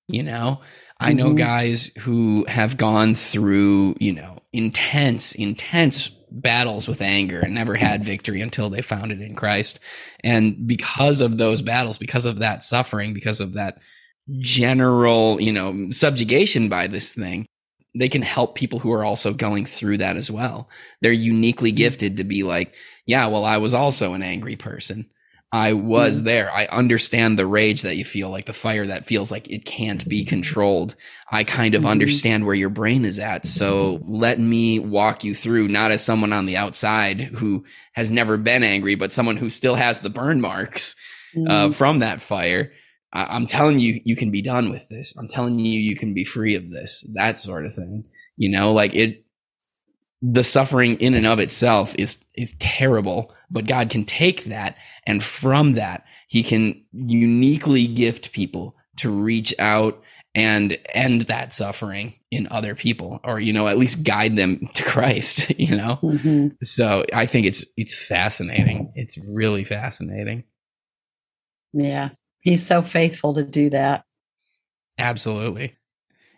you 0.08 0.24
know? 0.24 0.60
I 1.00 1.14
know 1.14 1.28
mm-hmm. 1.28 1.38
guys 1.38 1.90
who 2.00 2.46
have 2.48 2.78
gone 2.78 3.16
through, 3.16 3.96
you 4.00 4.14
know, 4.14 4.38
intense, 4.54 5.34
intense 5.34 6.12
battles 6.32 6.88
with 6.88 7.02
anger 7.02 7.40
and 7.40 7.54
never 7.54 7.76
had 7.76 8.04
victory 8.04 8.42
until 8.42 8.70
they 8.70 8.82
found 8.82 9.12
it 9.12 9.22
in 9.22 9.36
Christ. 9.36 9.80
And 10.24 10.66
because 10.66 11.22
of 11.22 11.38
those 11.38 11.62
battles, 11.62 11.98
because 11.98 12.26
of 12.26 12.40
that 12.40 12.64
suffering, 12.64 13.14
because 13.14 13.42
of 13.42 13.54
that 13.54 13.80
general, 14.40 15.42
you 15.42 15.52
know, 15.52 15.92
subjugation 15.92 16.70
by 16.70 16.88
this 16.88 17.12
thing, 17.12 17.46
they 17.94 18.08
can 18.08 18.22
help 18.22 18.56
people 18.56 18.80
who 18.80 18.92
are 18.94 19.04
also 19.04 19.34
going 19.34 19.66
through 19.66 19.98
that 19.98 20.16
as 20.16 20.32
well. 20.32 20.70
They're 21.02 21.12
uniquely 21.12 21.72
mm-hmm. 21.72 21.78
gifted 21.78 22.18
to 22.18 22.24
be 22.24 22.44
like, 22.44 22.74
yeah, 23.06 23.28
well, 23.28 23.44
I 23.44 23.58
was 23.58 23.74
also 23.74 24.14
an 24.14 24.24
angry 24.24 24.56
person. 24.56 25.10
I 25.52 25.74
was 25.74 26.22
mm. 26.22 26.26
there. 26.26 26.52
I 26.52 26.66
understand 26.68 27.38
the 27.38 27.46
rage 27.46 27.82
that 27.82 27.98
you 27.98 28.06
feel, 28.06 28.30
like 28.30 28.46
the 28.46 28.54
fire 28.54 28.86
that 28.86 29.08
feels 29.08 29.32
like 29.32 29.50
it 29.50 29.66
can't 29.66 30.08
be 30.08 30.24
controlled. 30.24 30.96
I 31.30 31.44
kind 31.44 31.76
of 31.76 31.82
mm-hmm. 31.82 31.92
understand 31.92 32.46
where 32.46 32.56
your 32.56 32.70
brain 32.70 33.04
is 33.04 33.20
at. 33.20 33.46
So 33.46 34.00
let 34.04 34.40
me 34.40 34.80
walk 34.80 35.24
you 35.24 35.36
through, 35.36 35.68
not 35.68 35.92
as 35.92 36.04
someone 36.04 36.32
on 36.32 36.46
the 36.46 36.58
outside 36.58 37.20
who 37.20 37.66
has 37.94 38.12
never 38.12 38.38
been 38.38 38.64
angry, 38.64 38.96
but 38.96 39.12
someone 39.12 39.38
who 39.38 39.50
still 39.50 39.76
has 39.76 40.00
the 40.00 40.10
burn 40.10 40.40
marks 40.40 40.96
mm. 41.36 41.50
uh, 41.50 41.66
mm-hmm. 41.66 41.74
from 41.74 42.00
that 42.00 42.22
fire. 42.22 42.72
I- 43.12 43.36
I'm 43.36 43.46
telling 43.46 43.80
you, 43.80 44.00
you 44.06 44.16
can 44.16 44.32
be 44.32 44.42
done 44.42 44.70
with 44.70 44.88
this. 44.88 45.14
I'm 45.18 45.28
telling 45.28 45.60
you, 45.60 45.80
you 45.80 45.98
can 45.98 46.14
be 46.14 46.24
free 46.24 46.56
of 46.56 46.72
this, 46.72 47.06
that 47.14 47.38
sort 47.38 47.66
of 47.66 47.74
thing. 47.74 48.06
You 48.38 48.50
know, 48.50 48.72
like 48.72 48.96
it, 48.96 49.26
the 50.22 50.44
suffering 50.44 50.96
in 50.98 51.14
and 51.14 51.26
of 51.26 51.40
itself 51.40 51.96
is 51.98 52.20
is 52.36 52.56
terrible 52.60 53.34
but 53.52 53.68
god 53.68 53.90
can 53.90 54.06
take 54.06 54.46
that 54.46 54.76
and 55.06 55.24
from 55.24 55.74
that 55.74 56.06
he 56.28 56.42
can 56.44 56.84
uniquely 56.92 57.88
gift 57.88 58.32
people 58.32 58.76
to 58.98 59.10
reach 59.10 59.54
out 59.60 60.02
and 60.34 60.78
end 60.94 61.24
that 61.24 61.54
suffering 61.54 62.14
in 62.32 62.48
other 62.50 62.74
people 62.74 63.20
or 63.24 63.40
you 63.40 63.52
know 63.52 63.68
at 63.68 63.78
least 63.78 64.04
guide 64.04 64.36
them 64.36 64.68
to 64.74 64.84
christ 64.84 65.50
you 65.60 65.76
know? 65.76 66.00
Mm-hmm. 66.02 66.48
so 66.62 67.06
i 67.14 67.26
think 67.26 67.46
it's 67.46 67.66
it's 67.78 67.98
fascinating. 67.98 68.92
It's 68.96 69.18
really 69.18 69.64
fascinating. 69.64 70.44
Yeah. 71.74 72.10
He's 72.42 72.66
so 72.66 72.82
faithful 72.82 73.34
to 73.36 73.44
do 73.44 73.70
that. 73.70 74.04
Absolutely. 74.98 75.76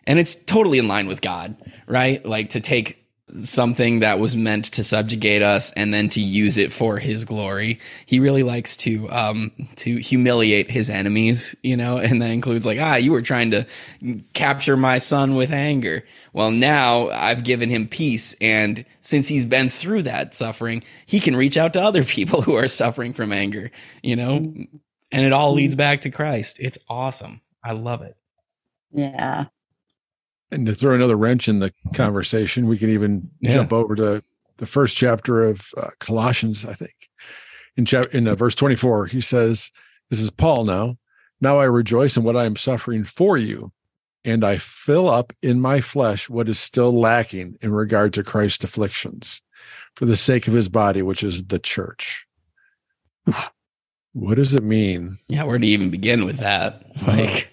And 0.06 0.18
it's 0.18 0.34
totally 0.34 0.78
in 0.78 0.88
line 0.88 1.06
with 1.06 1.20
god 1.20 1.56
right? 1.86 2.24
Like 2.24 2.50
to 2.50 2.60
take 2.60 3.03
something 3.42 4.00
that 4.00 4.18
was 4.18 4.36
meant 4.36 4.66
to 4.66 4.84
subjugate 4.84 5.42
us 5.42 5.72
and 5.72 5.94
then 5.94 6.08
to 6.10 6.20
use 6.20 6.58
it 6.58 6.72
for 6.72 6.98
his 6.98 7.24
glory. 7.24 7.80
He 8.04 8.20
really 8.20 8.42
likes 8.42 8.76
to 8.78 9.10
um 9.10 9.52
to 9.76 9.96
humiliate 9.96 10.70
his 10.70 10.90
enemies, 10.90 11.54
you 11.62 11.76
know, 11.76 11.96
and 11.96 12.20
that 12.20 12.30
includes 12.30 12.66
like, 12.66 12.78
ah, 12.80 12.96
you 12.96 13.12
were 13.12 13.22
trying 13.22 13.50
to 13.52 13.66
capture 14.34 14.76
my 14.76 14.98
son 14.98 15.34
with 15.36 15.52
anger. 15.52 16.04
Well, 16.32 16.50
now 16.50 17.08
I've 17.08 17.44
given 17.44 17.70
him 17.70 17.88
peace 17.88 18.34
and 18.40 18.84
since 19.00 19.28
he's 19.28 19.46
been 19.46 19.70
through 19.70 20.02
that 20.02 20.34
suffering, 20.34 20.82
he 21.06 21.18
can 21.18 21.36
reach 21.36 21.56
out 21.56 21.72
to 21.74 21.82
other 21.82 22.04
people 22.04 22.42
who 22.42 22.54
are 22.54 22.68
suffering 22.68 23.14
from 23.14 23.32
anger, 23.32 23.70
you 24.02 24.16
know? 24.16 24.36
And 25.12 25.24
it 25.24 25.32
all 25.32 25.54
leads 25.54 25.74
back 25.74 26.02
to 26.02 26.10
Christ. 26.10 26.58
It's 26.60 26.78
awesome. 26.88 27.40
I 27.64 27.72
love 27.72 28.02
it. 28.02 28.16
Yeah. 28.92 29.46
And 30.54 30.66
to 30.66 30.74
throw 30.74 30.94
another 30.94 31.16
wrench 31.16 31.48
in 31.48 31.58
the 31.58 31.72
conversation, 31.94 32.68
we 32.68 32.78
can 32.78 32.88
even 32.90 33.30
yeah. 33.40 33.54
jump 33.54 33.72
over 33.72 33.96
to 33.96 34.22
the 34.58 34.66
first 34.66 34.96
chapter 34.96 35.42
of 35.42 35.66
uh, 35.76 35.90
Colossians, 35.98 36.64
I 36.64 36.74
think. 36.74 36.94
In, 37.76 37.84
chapter 37.84 38.16
in 38.16 38.28
uh, 38.28 38.36
verse 38.36 38.54
24, 38.54 39.06
he 39.06 39.20
says, 39.20 39.72
This 40.10 40.20
is 40.20 40.30
Paul 40.30 40.64
now. 40.64 40.96
Now 41.40 41.58
I 41.58 41.64
rejoice 41.64 42.16
in 42.16 42.22
what 42.22 42.36
I 42.36 42.44
am 42.44 42.54
suffering 42.54 43.02
for 43.02 43.36
you, 43.36 43.72
and 44.24 44.44
I 44.44 44.58
fill 44.58 45.08
up 45.08 45.32
in 45.42 45.60
my 45.60 45.80
flesh 45.80 46.30
what 46.30 46.48
is 46.48 46.60
still 46.60 46.92
lacking 46.92 47.58
in 47.60 47.72
regard 47.72 48.14
to 48.14 48.22
Christ's 48.22 48.62
afflictions 48.62 49.42
for 49.96 50.04
the 50.04 50.16
sake 50.16 50.46
of 50.46 50.54
his 50.54 50.68
body, 50.68 51.02
which 51.02 51.24
is 51.24 51.44
the 51.44 51.58
church. 51.58 52.26
what 54.12 54.36
does 54.36 54.54
it 54.54 54.62
mean? 54.62 55.18
Yeah, 55.28 55.42
where 55.42 55.58
to 55.58 55.66
even 55.66 55.90
begin 55.90 56.24
with 56.24 56.38
that? 56.38 56.84
Like, 57.06 57.50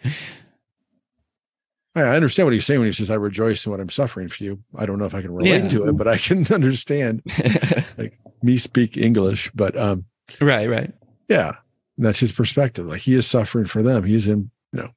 I 1.93 2.03
understand 2.03 2.45
what 2.47 2.53
he's 2.53 2.65
saying 2.65 2.79
when 2.79 2.87
he 2.87 2.93
says, 2.93 3.11
"I 3.11 3.15
rejoice 3.15 3.65
in 3.65 3.71
what 3.71 3.81
I'm 3.81 3.89
suffering 3.89 4.29
for 4.29 4.43
you." 4.43 4.63
I 4.77 4.85
don't 4.85 4.97
know 4.97 5.05
if 5.05 5.13
I 5.15 5.21
can 5.21 5.31
relate 5.33 5.63
Yeah. 5.63 5.67
to 5.69 5.89
it, 5.89 5.93
but 5.97 6.07
I 6.07 6.17
can 6.17 6.45
understand. 6.53 7.21
Like 7.97 8.17
me 8.41 8.57
speak 8.57 8.95
English, 8.97 9.51
but 9.53 9.75
um, 9.77 10.05
right, 10.39 10.69
right. 10.69 10.93
yeah, 11.27 11.53
that's 11.97 12.19
his 12.21 12.31
perspective. 12.31 12.85
Like 12.87 13.01
he 13.01 13.13
is 13.15 13.27
suffering 13.27 13.65
for 13.65 13.83
them. 13.83 14.03
He's 14.05 14.27
in, 14.27 14.49
you 14.71 14.81
know, 14.81 14.89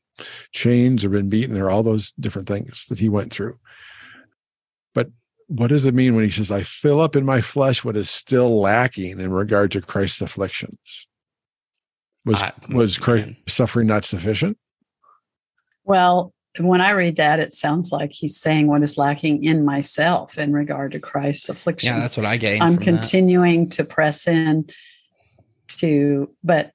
chains 0.53 1.05
or 1.05 1.09
been 1.09 1.29
beaten 1.29 1.57
or 1.59 1.69
all 1.69 1.83
those 1.83 2.13
different 2.21 2.47
things 2.49 2.87
that 2.89 3.01
he 3.01 3.09
went 3.09 3.33
through. 3.33 3.59
But 4.95 5.11
what 5.49 5.69
does 5.69 5.87
it 5.87 5.95
mean 5.95 6.15
when 6.15 6.25
he 6.25 6.31
says, 6.31 6.51
"I 6.53 6.63
fill 6.63 7.01
up 7.01 7.17
in 7.17 7.25
my 7.27 7.41
flesh 7.41 7.85
what 7.85 7.97
is 7.97 8.09
still 8.09 8.61
lacking 8.61 9.19
in 9.21 9.33
regard 9.33 9.73
to 9.73 9.81
Christ's 9.83 10.23
afflictions"? 10.23 11.09
Was 12.25 12.41
I- 12.43 12.53
was 12.71 12.97
Christ's 12.97 13.27
man. 13.27 13.37
suffering 13.49 13.87
not 13.89 14.05
sufficient? 14.05 14.57
Well, 15.85 16.33
when 16.59 16.81
I 16.81 16.91
read 16.91 17.17
that, 17.17 17.41
it 17.41 17.53
sounds 17.53 17.91
like 17.91 18.13
he's 18.13 18.37
saying 18.37 18.69
what 18.69 18.83
is 18.83 18.97
lacking 18.97 19.45
in 19.45 19.65
myself 19.65 20.39
in 20.39 20.53
regard 20.53 20.93
to 20.93 21.01
Christ's 21.01 21.49
afflictions. 21.49 21.91
Yeah, 21.91 22.01
that's 22.01 22.17
what 22.17 22.27
I 22.27 22.37
gained. 22.37 22.63
I'm 22.63 22.77
from 22.77 22.85
that. 22.85 23.03
continuing 23.03 23.69
to 23.71 23.85
press 23.85 24.29
in 24.29 24.67
to, 25.69 26.31
but 26.45 26.71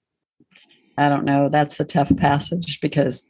I 0.97 1.07
don't 1.07 1.23
know. 1.23 1.47
That's 1.47 1.79
a 1.79 1.85
tough 1.85 2.15
passage 2.17 2.81
because 2.81 3.25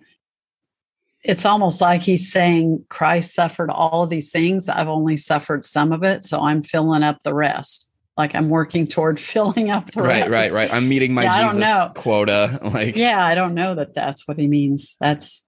it's 1.23 1.45
almost 1.45 1.81
like 1.81 2.01
he's 2.01 2.31
saying 2.31 2.85
Christ 2.89 3.35
suffered 3.35 3.69
all 3.69 4.03
of 4.03 4.09
these 4.09 4.31
things. 4.31 4.69
I've 4.69 4.87
only 4.87 5.17
suffered 5.17 5.65
some 5.65 5.91
of 5.91 6.03
it. 6.03 6.25
So 6.25 6.39
I'm 6.39 6.63
filling 6.63 7.03
up 7.03 7.21
the 7.23 7.33
rest. 7.33 7.89
Like 8.17 8.33
I'm 8.33 8.49
working 8.49 8.87
toward 8.87 9.19
filling 9.19 9.69
up 9.69 9.91
the 9.91 10.01
Right, 10.01 10.29
rest. 10.29 10.53
right, 10.53 10.69
right. 10.69 10.73
I'm 10.73 10.89
meeting 10.89 11.13
my 11.13 11.23
Yeah, 11.23 11.51
Jesus 11.53 11.67
quota. 11.93 12.59
Like, 12.63 12.95
Yeah, 12.95 13.23
I 13.23 13.35
don't 13.35 13.53
know 13.53 13.75
that 13.75 13.93
that's 13.93 14.27
what 14.27 14.39
he 14.39 14.47
means. 14.47 14.95
That's 14.99 15.45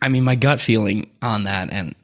I 0.00 0.08
mean, 0.08 0.24
my 0.24 0.34
gut 0.34 0.60
feeling 0.60 1.10
on 1.22 1.44
that, 1.44 1.70
and 1.70 1.94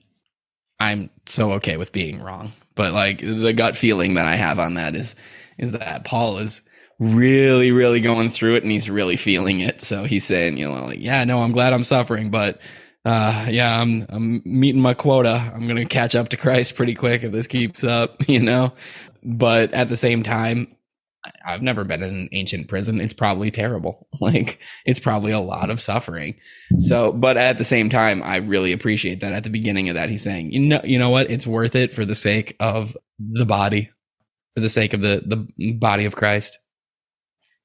I'm 0.80 1.10
so 1.26 1.52
okay 1.52 1.76
with 1.76 1.92
being 1.92 2.22
wrong, 2.22 2.52
but 2.74 2.92
like 2.92 3.20
the 3.20 3.52
gut 3.52 3.76
feeling 3.76 4.14
that 4.14 4.26
I 4.26 4.36
have 4.36 4.58
on 4.58 4.74
that 4.74 4.94
is 4.94 5.16
is 5.58 5.72
that 5.72 6.04
Paul 6.04 6.38
is 6.38 6.62
really, 6.98 7.70
really 7.72 8.00
going 8.00 8.30
through 8.30 8.56
it, 8.56 8.62
and 8.62 8.72
he's 8.72 8.90
really 8.90 9.16
feeling 9.16 9.60
it. 9.60 9.82
So 9.82 10.04
he's 10.04 10.24
saying, 10.24 10.56
you 10.56 10.68
know, 10.68 10.86
like, 10.86 11.00
yeah, 11.00 11.24
no, 11.24 11.42
I'm 11.42 11.52
glad 11.52 11.72
I'm 11.72 11.84
suffering, 11.84 12.30
but 12.30 12.60
uh, 13.04 13.46
yeah, 13.48 13.80
I'm 13.80 14.06
I'm 14.08 14.42
meeting 14.44 14.82
my 14.82 14.94
quota. 14.94 15.52
I'm 15.54 15.66
gonna 15.66 15.86
catch 15.86 16.14
up 16.14 16.28
to 16.30 16.36
Christ 16.36 16.74
pretty 16.74 16.94
quick 16.94 17.22
if 17.22 17.32
this 17.32 17.46
keeps 17.46 17.84
up, 17.84 18.16
you 18.28 18.40
know. 18.40 18.72
But 19.24 19.72
at 19.72 19.88
the 19.88 19.96
same 19.96 20.22
time, 20.22 20.76
I've 21.44 21.62
never 21.62 21.84
been 21.84 22.02
in 22.02 22.10
an 22.10 22.28
ancient 22.32 22.68
prison. 22.68 23.00
It's 23.00 23.12
probably 23.12 23.50
terrible. 23.50 24.06
Like 24.20 24.58
it's 24.84 24.98
probably 24.98 25.30
a 25.30 25.38
lot 25.38 25.70
of 25.70 25.80
suffering. 25.80 26.34
So, 26.78 27.12
but 27.12 27.36
at 27.36 27.56
the 27.56 27.64
same 27.64 27.88
time, 27.88 28.20
I 28.24 28.36
really 28.36 28.72
appreciate 28.72 29.20
that 29.20 29.32
at 29.32 29.44
the 29.44 29.50
beginning 29.50 29.88
of 29.88 29.94
that, 29.94 30.10
he's 30.10 30.24
saying, 30.24 30.50
you 30.52 30.58
know, 30.58 30.80
you 30.82 30.98
know 30.98 31.10
what? 31.10 31.30
It's 31.30 31.46
worth 31.46 31.76
it 31.76 31.92
for 31.92 32.04
the 32.04 32.16
sake 32.16 32.56
of 32.58 32.96
the 33.18 33.46
body, 33.46 33.90
for 34.54 34.60
the 34.60 34.68
sake 34.68 34.92
of 34.92 35.02
the, 35.02 35.22
the 35.24 35.72
body 35.74 36.04
of 36.04 36.16
Christ. 36.16 36.58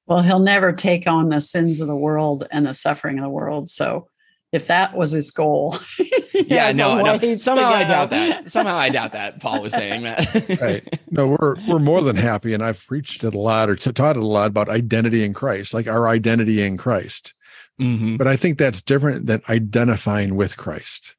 Well, 0.05 0.21
he'll 0.21 0.39
never 0.39 0.71
take 0.73 1.07
on 1.07 1.29
the 1.29 1.41
sins 1.41 1.81
of 1.81 1.87
the 1.87 1.95
world 1.95 2.47
and 2.51 2.67
the 2.67 2.73
suffering 2.73 3.17
of 3.17 3.23
the 3.23 3.29
world. 3.29 3.69
So 3.69 4.07
if 4.51 4.67
that 4.67 4.95
was 4.95 5.11
his 5.11 5.31
goal, 5.31 5.75
Yeah, 6.49 6.67
has 6.67 6.75
a 6.75 6.79
no, 6.79 7.01
no. 7.01 7.35
Somehow 7.35 7.69
I 7.69 7.83
doubt 7.83 8.09
that. 8.11 8.49
Somehow 8.49 8.75
I 8.75 8.89
doubt 8.89 9.13
that 9.13 9.39
Paul 9.39 9.61
was 9.61 9.73
saying 9.73 10.03
that. 10.03 10.59
Right. 10.61 10.99
No, 11.09 11.27
we're 11.39 11.55
we're 11.67 11.79
more 11.79 12.01
than 12.01 12.15
happy, 12.15 12.53
and 12.53 12.63
I've 12.63 12.85
preached 12.85 13.23
it 13.23 13.33
a 13.33 13.39
lot 13.39 13.69
or 13.69 13.75
t- 13.75 13.91
taught 13.91 14.17
it 14.17 14.23
a 14.23 14.25
lot 14.25 14.47
about 14.47 14.69
identity 14.69 15.23
in 15.23 15.33
Christ, 15.33 15.73
like 15.73 15.87
our 15.87 16.07
identity 16.07 16.61
in 16.61 16.77
Christ. 16.77 17.33
hmm 17.79 18.15
But 18.17 18.27
I 18.27 18.35
think 18.35 18.57
that's 18.57 18.81
different 18.81 19.25
than 19.25 19.41
identifying 19.49 20.35
with 20.35 20.57
Christ. 20.57 21.15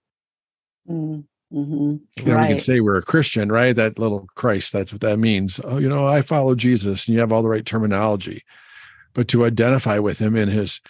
Mm, 0.88 1.24
mhm. 1.52 2.00
You 2.18 2.24
know, 2.24 2.38
we 2.38 2.46
can 2.48 2.60
say 2.60 2.80
we're 2.80 2.98
a 2.98 3.02
Christian, 3.02 3.50
right? 3.50 3.74
That 3.74 3.98
little 3.98 4.26
Christ, 4.34 4.72
that's 4.72 4.92
what 4.92 5.00
that 5.02 5.18
means. 5.18 5.60
Oh, 5.64 5.78
you 5.78 5.88
know, 5.88 6.06
I 6.06 6.22
follow 6.22 6.54
Jesus, 6.54 7.06
and 7.06 7.14
you 7.14 7.20
have 7.20 7.32
all 7.32 7.42
the 7.42 7.48
right 7.48 7.64
terminology. 7.64 8.42
But 9.14 9.28
to 9.28 9.44
identify 9.44 9.98
with 9.98 10.18
him 10.18 10.34
in 10.36 10.48
his, 10.48 10.80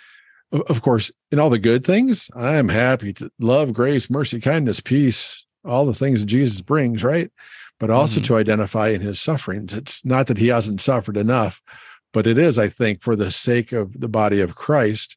of 0.55 0.83
course, 0.83 1.11
in 1.31 1.39
all 1.39 1.51
the 1.51 1.59
good 1.59 1.85
things, 1.85 2.31
I 2.35 2.55
am 2.55 2.69
happy 2.69 3.13
to 3.15 3.31
love, 3.41 3.73
grace, 3.73 4.09
mercy, 4.09 4.41
kindness, 4.41 4.81
peace, 4.81 5.45
all 5.65 5.87
the 5.87 5.95
things 5.95 6.21
that 6.21 6.27
Jesus 6.27 6.61
brings, 6.61 7.03
right? 7.03 7.31
But 7.81 7.91
also 7.91 8.21
Mhm. 8.21 8.25
to 8.25 8.37
identify 8.37 8.91
in 8.91 9.01
his 9.01 9.21
sufferings. 9.21 9.73
It's 9.73 10.05
not 10.05 10.27
that 10.29 10.39
he 10.39 10.49
hasn't 10.49 10.81
suffered 10.81 11.17
enough, 11.17 11.63
but 12.13 12.27
it 12.27 12.39
is, 12.39 12.59
I 12.59 12.69
think, 12.69 13.03
for 13.03 13.17
the 13.17 13.31
sake 13.31 13.73
of 13.73 14.01
the 14.01 14.09
body 14.09 14.41
of 14.41 14.55
Christ, 14.55 15.17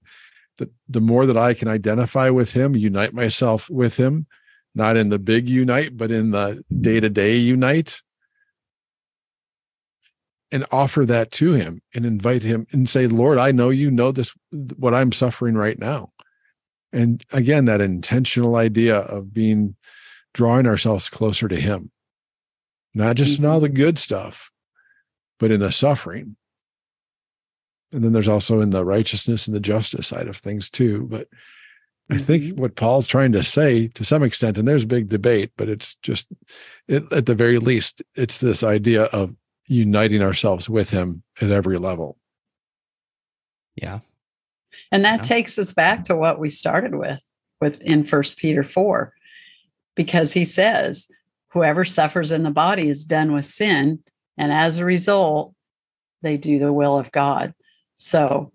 that 0.58 0.71
the 0.89 1.02
more 1.02 1.26
that 1.28 1.38
I 1.38 1.54
can 1.54 1.67
identify 1.67 2.30
with 2.30 2.52
him, 2.52 2.76
unite 2.76 3.13
myself 3.13 3.69
with 3.69 3.97
him, 3.97 4.26
not 4.73 4.97
in 4.97 5.10
the 5.10 5.19
big 5.19 5.47
unite, 5.47 5.97
but 5.97 6.12
in 6.12 6.32
the 6.32 6.63
day 6.80 7.00
to 7.00 7.10
day 7.10 7.36
unite, 7.36 8.02
and 10.51 10.65
offer 10.71 11.05
that 11.05 11.31
to 11.31 11.53
him 11.53 11.81
and 11.93 12.05
invite 12.05 12.43
him 12.43 12.67
and 12.71 12.89
say, 12.89 13.07
Lord, 13.07 13.38
I 13.38 13.51
know 13.51 13.69
you 13.69 13.91
know 13.91 14.12
this, 14.12 14.33
what 14.77 14.93
I'm 14.93 15.12
suffering 15.12 15.55
right 15.55 15.77
now. 15.77 16.12
And 16.93 17.23
again, 17.31 17.65
that 17.65 17.81
intentional 17.81 18.55
idea 18.55 18.97
of 18.97 19.33
being 19.33 19.75
drawing 20.33 20.67
ourselves 20.67 21.10
closer 21.10 21.47
to 21.47 21.60
him, 21.60 21.91
not 22.93 23.15
just 23.17 23.39
in 23.39 23.45
all 23.45 23.60
the 23.60 23.67
mm-hmm. 23.67 23.75
good 23.75 23.97
stuff, 23.97 24.51
but 25.39 25.51
in 25.51 25.60
the 25.60 25.71
suffering. 25.71 26.38
And 27.91 28.03
then 28.03 28.13
there's 28.13 28.27
also 28.27 28.62
in 28.62 28.69
the 28.69 28.86
righteousness 28.86 29.47
and 29.47 29.55
the 29.55 29.62
justice 29.62 30.07
side 30.07 30.27
of 30.27 30.38
things 30.38 30.69
too. 30.69 31.07
But 31.10 31.27
I 32.10 32.17
think 32.17 32.43
mm-hmm. 32.43 32.62
what 32.62 32.75
Paul's 32.75 33.07
trying 33.07 33.33
to 33.33 33.43
say 33.43 33.89
to 33.89 34.05
some 34.05 34.23
extent, 34.23 34.57
and 34.57 34.67
there's 34.67 34.83
a 34.83 34.88
big 34.88 35.10
debate, 35.10 35.51
but 35.57 35.67
it's 35.67 35.95
just 35.95 36.27
it, 36.88 37.12
at 37.12 37.25
the 37.25 37.36
very 37.36 37.60
least, 37.60 38.01
it's 38.15 38.38
this 38.38 38.63
idea 38.63 39.03
of 39.05 39.36
uniting 39.67 40.21
ourselves 40.21 40.69
with 40.69 40.89
him 40.89 41.23
at 41.41 41.51
every 41.51 41.77
level. 41.77 42.17
Yeah. 43.75 43.99
And 44.91 45.03
that 45.06 45.17
Yeah. 45.17 45.23
takes 45.23 45.58
us 45.58 45.73
back 45.73 46.06
to 46.06 46.15
what 46.15 46.39
we 46.39 46.49
started 46.49 46.95
with, 46.95 47.21
with 47.60 47.82
in 47.82 48.03
First 48.03 48.38
Peter 48.38 48.63
four, 48.63 49.13
because 49.95 50.34
he 50.34 50.45
says, 50.45 51.08
"Whoever 51.49 51.84
suffers 51.84 52.32
in 52.32 52.43
the 52.43 52.51
body 52.51 52.88
is 52.88 53.06
done 53.06 53.34
with 53.34 53.45
sin, 53.45 54.03
and 54.38 54.51
as 54.51 54.77
a 54.77 54.86
result, 54.86 55.53
they 56.21 56.38
do 56.38 56.60
the 56.60 56.73
will 56.73 56.97
of 56.97 57.12
God." 57.12 57.53
So, 57.97 58.51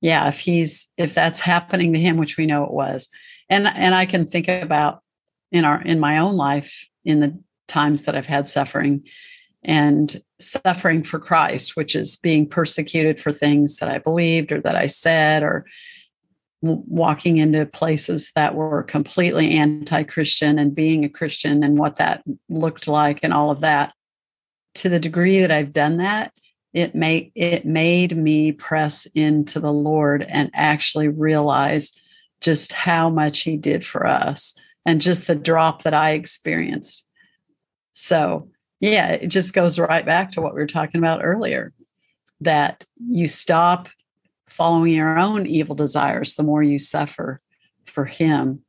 yeah, 0.00 0.28
if 0.28 0.40
he's 0.40 0.88
if 0.96 1.14
that's 1.14 1.40
happening 1.40 1.92
to 1.92 2.00
him, 2.00 2.16
which 2.16 2.36
we 2.36 2.46
know 2.46 2.64
it 2.64 2.72
was, 2.72 3.08
and 3.48 3.66
and 3.66 3.94
I 3.94 4.06
can 4.06 4.26
think 4.26 4.48
about 4.48 5.02
in 5.52 5.64
our 5.64 5.80
in 5.82 6.00
my 6.00 6.18
own 6.18 6.36
life 6.36 6.86
in 7.04 7.20
the 7.20 7.38
times 7.68 8.04
that 8.04 8.16
I've 8.16 8.26
had 8.26 8.48
suffering 8.48 9.06
and 9.66 10.22
suffering 10.38 11.02
for 11.02 11.18
Christ, 11.18 11.76
which 11.76 11.96
is 11.96 12.16
being 12.16 12.48
persecuted 12.48 13.20
for 13.20 13.32
things 13.32 13.76
that 13.76 13.88
I 13.88 13.98
believed 13.98 14.52
or 14.52 14.60
that 14.60 14.76
I 14.76 14.86
said, 14.86 15.42
or 15.42 15.66
walking 16.62 17.36
into 17.36 17.66
places 17.66 18.30
that 18.36 18.54
were 18.54 18.84
completely 18.84 19.58
anti 19.58 20.04
Christian 20.04 20.58
and 20.58 20.74
being 20.74 21.04
a 21.04 21.08
Christian 21.08 21.64
and 21.64 21.78
what 21.78 21.96
that 21.96 22.22
looked 22.48 22.86
like 22.86 23.20
and 23.22 23.34
all 23.34 23.50
of 23.50 23.60
that. 23.60 23.92
To 24.76 24.88
the 24.88 25.00
degree 25.00 25.40
that 25.40 25.50
I've 25.50 25.72
done 25.72 25.96
that, 25.98 26.32
it 26.72 26.94
made 26.94 27.32
it 27.34 27.64
made 27.64 28.16
me 28.16 28.52
press 28.52 29.06
into 29.14 29.58
the 29.58 29.72
Lord 29.72 30.24
and 30.28 30.50
actually 30.54 31.08
realize 31.08 31.92
just 32.40 32.72
how 32.72 33.10
much 33.10 33.40
He 33.40 33.56
did 33.56 33.84
for 33.84 34.06
us 34.06 34.54
and 34.84 35.00
just 35.00 35.26
the 35.26 35.34
drop 35.34 35.82
that 35.82 35.94
I 35.94 36.12
experienced. 36.12 37.04
So 37.94 38.50
yeah, 38.80 39.10
it 39.12 39.28
just 39.28 39.54
goes 39.54 39.78
right 39.78 40.04
back 40.04 40.32
to 40.32 40.40
what 40.40 40.54
we 40.54 40.60
were 40.60 40.66
talking 40.66 40.98
about 40.98 41.24
earlier 41.24 41.72
that 42.40 42.84
you 42.98 43.28
stop 43.28 43.88
following 44.48 44.92
your 44.92 45.18
own 45.18 45.46
evil 45.46 45.74
desires 45.74 46.34
the 46.34 46.42
more 46.42 46.62
you 46.62 46.78
suffer 46.78 47.40
for 47.84 48.04
Him. 48.04 48.62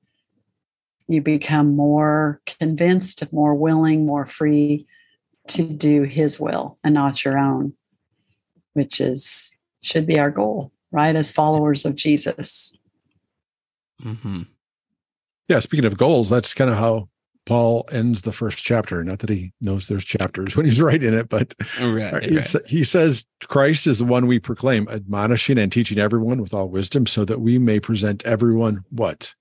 You 1.07 1.21
become 1.21 1.75
more 1.75 2.41
convinced, 2.45 3.31
more 3.31 3.55
willing, 3.55 4.05
more 4.05 4.25
free 4.25 4.87
to 5.49 5.63
do 5.63 6.03
His 6.03 6.39
will 6.39 6.77
and 6.83 6.93
not 6.93 7.23
your 7.23 7.37
own, 7.37 7.73
which 8.73 8.99
is 9.01 9.55
should 9.81 10.07
be 10.07 10.19
our 10.19 10.31
goal, 10.31 10.71
right? 10.91 11.15
As 11.15 11.31
followers 11.31 11.85
of 11.85 11.95
Jesus. 11.95 12.75
hmm 14.01 14.43
Yeah, 15.47 15.59
speaking 15.59 15.85
of 15.85 15.97
goals, 15.97 16.29
that's 16.29 16.53
kind 16.53 16.69
of 16.69 16.77
how 16.77 17.09
Paul 17.47 17.87
ends 17.91 18.21
the 18.23 18.31
first 18.33 18.57
chapter. 18.63 19.03
Not 19.03 19.19
that 19.19 19.29
he 19.29 19.53
knows 19.61 19.87
there's 19.87 20.05
chapters 20.05 20.55
when 20.55 20.65
he's 20.65 20.81
writing 20.81 21.13
it, 21.13 21.29
but 21.29 21.55
Right. 21.81 22.21
he, 22.23 22.35
right. 22.35 22.45
sa- 22.45 22.59
he 22.67 22.83
says 22.83 23.25
Christ 23.47 23.87
is 23.87 23.99
the 23.99 24.05
one 24.05 24.27
we 24.27 24.37
proclaim, 24.37 24.87
admonishing 24.89 25.57
and 25.57 25.71
teaching 25.71 25.97
everyone 25.97 26.41
with 26.41 26.53
all 26.53 26.69
wisdom, 26.69 27.07
so 27.07 27.25
that 27.25 27.39
we 27.41 27.57
may 27.57 27.79
present 27.79 28.23
everyone 28.25 28.83
what 28.89 29.33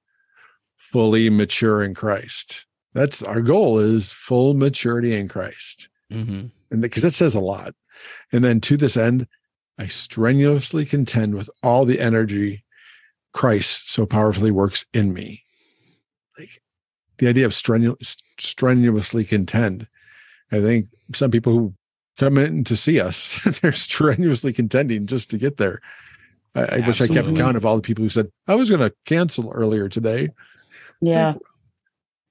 fully 0.76 1.28
mature 1.28 1.82
in 1.82 1.94
Christ. 1.94 2.64
That's 2.94 3.22
our 3.22 3.42
goal 3.42 3.78
is 3.78 4.12
full 4.12 4.54
maturity 4.54 5.14
in 5.14 5.28
Christ, 5.28 5.88
hmm 6.10 6.46
and 6.70 6.80
because 6.82 7.02
that 7.02 7.12
says 7.14 7.34
a 7.34 7.40
lot. 7.40 7.74
And 8.32 8.42
then 8.44 8.60
to 8.62 8.76
this 8.76 8.96
end, 8.96 9.26
I 9.78 9.86
strenuously 9.88 10.84
contend 10.86 11.34
with 11.34 11.50
all 11.62 11.84
the 11.84 12.00
energy 12.00 12.64
Christ 13.32 13.90
so 13.92 14.06
powerfully 14.06 14.50
works 14.50 14.86
in 14.94 15.12
me. 15.12 15.42
Like 16.38 16.60
the 17.18 17.28
idea 17.28 17.46
of 17.46 17.52
strenu- 17.52 17.96
strenuously 18.38 19.24
contend. 19.24 19.86
I 20.52 20.60
think 20.60 20.86
some 21.14 21.30
people 21.30 21.52
who 21.52 21.74
come 22.18 22.38
in 22.38 22.64
to 22.64 22.76
see 22.76 23.00
us, 23.00 23.40
they're 23.62 23.72
strenuously 23.72 24.52
contending 24.52 25.06
just 25.06 25.30
to 25.30 25.38
get 25.38 25.56
there. 25.56 25.80
I, 26.54 26.76
I 26.82 26.86
wish 26.86 27.00
I 27.00 27.06
kept 27.08 27.34
count 27.36 27.56
of 27.56 27.66
all 27.66 27.76
the 27.76 27.82
people 27.82 28.02
who 28.02 28.08
said, 28.08 28.30
I 28.48 28.54
was 28.54 28.70
going 28.70 28.80
to 28.80 28.94
cancel 29.04 29.52
earlier 29.52 29.88
today. 29.88 30.30
Yeah. 31.00 31.34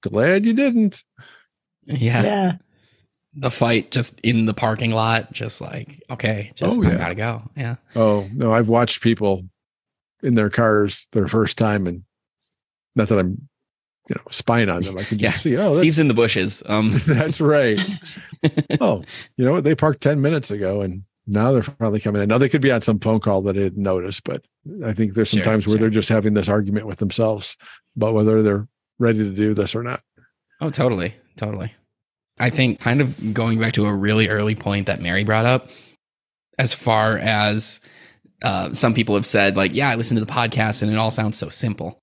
glad 0.02 0.46
you 0.46 0.54
didn't. 0.54 1.04
Yeah. 1.84 2.24
Yeah. 2.24 2.52
The 3.36 3.52
fight 3.52 3.92
just 3.92 4.20
in 4.22 4.46
the 4.46 4.54
parking 4.54 4.92
lot, 4.92 5.32
just 5.32 5.62
like, 5.62 6.02
okay, 6.10 6.52
just 6.56 6.78
Oh, 6.78 6.82
yeah. 6.82 6.96
I 6.96 6.98
gotta 6.98 7.16
go. 7.16 7.42
Yeah. 7.56 7.76
Oh, 7.96 8.28
no, 8.34 8.54
I've 8.54 8.70
watched 8.70 9.02
people 9.02 9.44
in 10.24 10.36
their 10.36 10.50
cars 10.50 11.08
their 11.12 11.28
first 11.28 11.58
time 11.58 11.86
and 11.86 12.04
not 12.96 13.10
that 13.10 13.20
I'm, 13.20 13.50
you 14.10 14.16
know, 14.16 14.22
spying 14.30 14.70
on 14.70 14.84
them. 14.84 14.98
I 14.98 15.04
can 15.04 15.18
just 15.18 15.46
Yeah. 15.46 15.52
see, 15.52 15.58
oh, 15.58 15.74
Steve's 15.74 16.00
in 16.00 16.08
the 16.08 16.14
bushes. 16.14 16.62
Um 16.68 16.92
that's 17.08 17.40
right. 17.42 17.80
oh, 18.82 19.04
you 19.38 19.46
know 19.46 19.52
what? 19.54 19.64
They 19.64 19.76
parked 19.76 20.02
10 20.02 20.22
minutes 20.22 20.52
ago 20.52 20.82
and 20.82 21.04
now 21.28 21.52
they're 21.52 21.64
finally 21.64 22.00
coming 22.00 22.22
in. 22.22 22.30
Now 22.30 22.38
they 22.38 22.50
could 22.50 22.62
be 22.62 22.72
on 22.72 22.82
some 22.82 23.00
phone 23.00 23.20
call 23.20 23.42
that 23.44 23.56
I 23.56 23.60
didn't 23.60 23.82
notice, 23.82 24.20
but 24.20 24.46
I 24.86 24.94
think 24.94 25.14
there's 25.14 25.30
some 25.32 25.40
Sure, 25.40 25.46
times 25.46 25.66
where 25.66 25.74
sure. 25.74 25.80
they're 25.82 25.90
just 25.90 26.10
having 26.10 26.36
this 26.36 26.48
argument 26.50 26.86
with 26.88 27.00
themselves 27.00 27.58
about 27.96 28.14
whether 28.14 28.42
they're 28.44 28.68
ready 29.00 29.20
to 29.20 29.32
do 29.32 29.54
this 29.56 29.76
or 29.76 29.82
not. 29.84 30.02
Oh, 30.62 30.70
totally. 30.70 31.16
Totally. 31.36 31.74
I 32.38 32.50
think 32.52 32.80
kind 32.80 33.02
of 33.02 33.34
going 33.34 33.60
back 33.60 33.74
to 33.74 33.86
a 33.86 33.94
really 33.94 34.28
early 34.30 34.56
point 34.56 34.86
that 34.88 35.02
Mary 35.02 35.24
brought 35.24 35.46
up, 35.46 35.70
as 36.60 36.74
far 36.74 37.18
as 37.18 37.80
uh, 38.44 38.72
some 38.74 38.94
people 38.94 39.16
have 39.16 39.26
said, 39.26 39.58
like, 39.58 39.74
yeah, 39.74 39.90
I 39.90 39.96
listened 39.96 40.20
to 40.20 40.26
the 40.26 40.32
podcast 40.32 40.84
and 40.84 40.92
it 40.92 40.98
all 40.98 41.12
sounds 41.12 41.38
so 41.38 41.50
simple. 41.50 42.00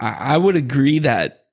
I, 0.00 0.34
I 0.34 0.36
would 0.36 0.56
agree 0.56 1.00
that 1.00 1.46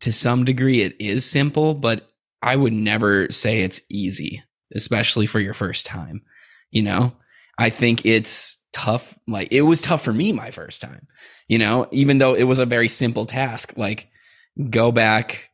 to 0.00 0.12
some 0.12 0.44
degree 0.44 0.82
it 0.82 0.96
is 0.98 1.24
simple, 1.24 1.74
but 1.74 2.08
I 2.42 2.56
would 2.56 2.72
never 2.72 3.30
say 3.30 3.60
it's 3.62 3.82
easy, 3.90 4.42
especially 4.74 5.26
for 5.26 5.40
your 5.40 5.54
first 5.54 5.86
time. 5.86 6.22
You 6.70 6.82
know, 6.82 7.16
I 7.58 7.70
think 7.70 8.06
it's 8.06 8.58
tough. 8.72 9.18
Like, 9.26 9.48
it 9.52 9.62
was 9.62 9.80
tough 9.80 10.02
for 10.02 10.12
me 10.12 10.32
my 10.32 10.50
first 10.50 10.80
time, 10.80 11.06
you 11.48 11.58
know, 11.58 11.86
even 11.90 12.18
though 12.18 12.34
it 12.34 12.44
was 12.44 12.58
a 12.58 12.66
very 12.66 12.88
simple 12.88 13.26
task. 13.26 13.74
Like, 13.76 14.08
go 14.70 14.92
back 14.92 15.49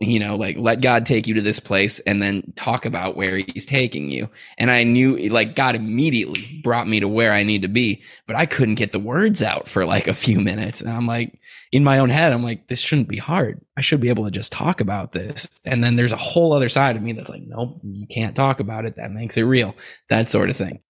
you 0.00 0.18
know 0.18 0.34
like 0.34 0.56
let 0.56 0.80
god 0.80 1.06
take 1.06 1.28
you 1.28 1.34
to 1.34 1.40
this 1.40 1.60
place 1.60 2.00
and 2.00 2.20
then 2.20 2.52
talk 2.56 2.84
about 2.84 3.16
where 3.16 3.36
he's 3.36 3.64
taking 3.64 4.10
you. 4.10 4.28
And 4.58 4.68
i 4.70 4.82
knew 4.82 5.16
like 5.28 5.54
god 5.54 5.76
immediately 5.76 6.60
brought 6.64 6.88
me 6.88 6.98
to 7.00 7.06
where 7.08 7.32
i 7.32 7.44
need 7.44 7.62
to 7.62 7.68
be 7.68 8.02
but 8.26 8.34
i 8.34 8.46
couldn't 8.46 8.74
get 8.74 8.90
the 8.90 8.98
words 8.98 9.42
out 9.44 9.68
for 9.68 9.84
like 9.86 10.08
a 10.08 10.14
few 10.14 10.40
minutes. 10.40 10.80
And 10.80 10.90
i'm 10.90 11.06
like 11.06 11.38
in 11.70 11.84
my 11.84 11.98
own 12.00 12.10
head 12.10 12.32
i'm 12.32 12.42
like 12.42 12.66
this 12.66 12.80
shouldn't 12.80 13.08
be 13.08 13.16
hard. 13.18 13.60
I 13.76 13.80
should 13.80 14.00
be 14.00 14.08
able 14.08 14.24
to 14.24 14.30
just 14.32 14.50
talk 14.52 14.80
about 14.80 15.12
this. 15.12 15.48
And 15.64 15.84
then 15.84 15.94
there's 15.94 16.12
a 16.12 16.16
whole 16.16 16.52
other 16.52 16.68
side 16.68 16.96
of 16.96 17.02
me 17.02 17.12
that's 17.12 17.30
like 17.30 17.42
nope 17.46 17.80
you 17.84 18.08
can't 18.08 18.34
talk 18.34 18.58
about 18.58 18.86
it. 18.86 18.96
That 18.96 19.12
makes 19.12 19.36
it 19.36 19.42
real. 19.42 19.76
That 20.08 20.28
sort 20.28 20.50
of 20.50 20.56
thing. 20.56 20.80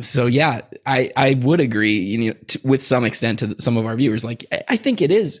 So 0.00 0.26
yeah 0.26 0.60
i 0.86 1.10
i 1.16 1.34
would 1.34 1.58
agree 1.60 1.98
you 1.98 2.28
know 2.32 2.38
t- 2.46 2.60
with 2.64 2.84
some 2.84 3.04
extent 3.04 3.40
to 3.40 3.56
some 3.60 3.76
of 3.76 3.86
our 3.86 3.96
viewers. 3.96 4.24
Like 4.24 4.44
I- 4.52 4.62
i 4.68 4.76
think 4.76 5.02
it 5.02 5.10
is 5.10 5.40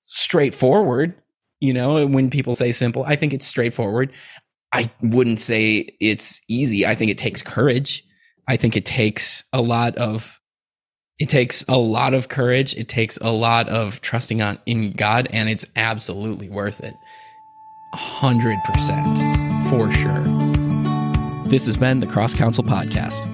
straightforward 0.00 1.14
you 1.64 1.72
know 1.72 2.06
when 2.06 2.30
people 2.30 2.54
say 2.54 2.70
simple 2.72 3.04
i 3.04 3.16
think 3.16 3.32
it's 3.32 3.46
straightforward. 3.46 4.12
I 4.74 4.90
wouldn't 5.00 5.38
say 5.38 5.96
it's 6.00 6.42
easy. 6.48 6.84
I 6.84 6.96
think 6.96 7.12
it 7.12 7.16
takes 7.16 7.42
courage. 7.42 8.04
I 8.48 8.56
think 8.56 8.76
it 8.76 8.84
takes 8.84 9.44
a 9.52 9.62
lot 9.62 9.96
of 9.96 10.40
it 11.20 11.28
takes 11.28 11.64
a 11.68 11.78
lot 11.78 12.12
of 12.12 12.28
courage. 12.28 12.74
It 12.74 12.88
takes 12.88 13.16
a 13.18 13.30
lot 13.30 13.68
of 13.68 14.00
trusting 14.00 14.42
on 14.42 14.58
in 14.66 14.90
god 14.90 15.28
and 15.30 15.48
it's 15.48 15.64
absolutely 15.76 16.48
worth 16.48 16.80
it. 16.80 16.94
100% 17.94 19.70
for 19.70 19.92
sure. 19.92 21.48
This 21.48 21.66
has 21.66 21.76
been 21.76 22.00
the 22.00 22.08
Cross 22.08 22.34
Counsel 22.34 22.64
podcast. 22.64 23.30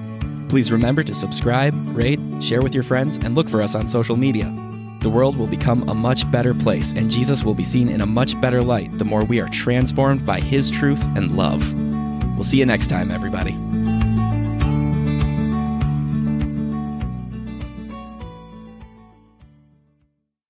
Please 0.47 0.71
remember 0.71 1.03
to 1.03 1.15
subscribe 1.15 1.73
rate 1.97 2.19
share 2.39 2.61
with 2.61 2.75
your 2.75 2.83
friends 2.83 3.17
and 3.17 3.33
look 3.33 3.49
for 3.49 3.63
us 3.63 3.73
on 3.73 3.87
social 3.87 4.15
media 4.15 4.55
the 5.01 5.09
world 5.09 5.35
will 5.35 5.47
become 5.47 5.89
a 5.89 5.93
much 5.93 6.29
better 6.31 6.53
place, 6.53 6.93
and 6.93 7.09
Jesus 7.09 7.43
will 7.43 7.55
be 7.55 7.63
seen 7.63 7.89
in 7.89 8.01
a 8.01 8.05
much 8.05 8.39
better 8.39 8.61
light 8.61 8.95
the 8.97 9.05
more 9.05 9.23
we 9.23 9.41
are 9.41 9.49
transformed 9.49 10.25
by 10.25 10.39
his 10.39 10.69
truth 10.69 11.03
and 11.15 11.35
love. 11.35 11.73
We'll 12.35 12.43
see 12.43 12.59
you 12.59 12.65
next 12.65 12.87
time, 12.87 13.11
everybody. 13.11 13.57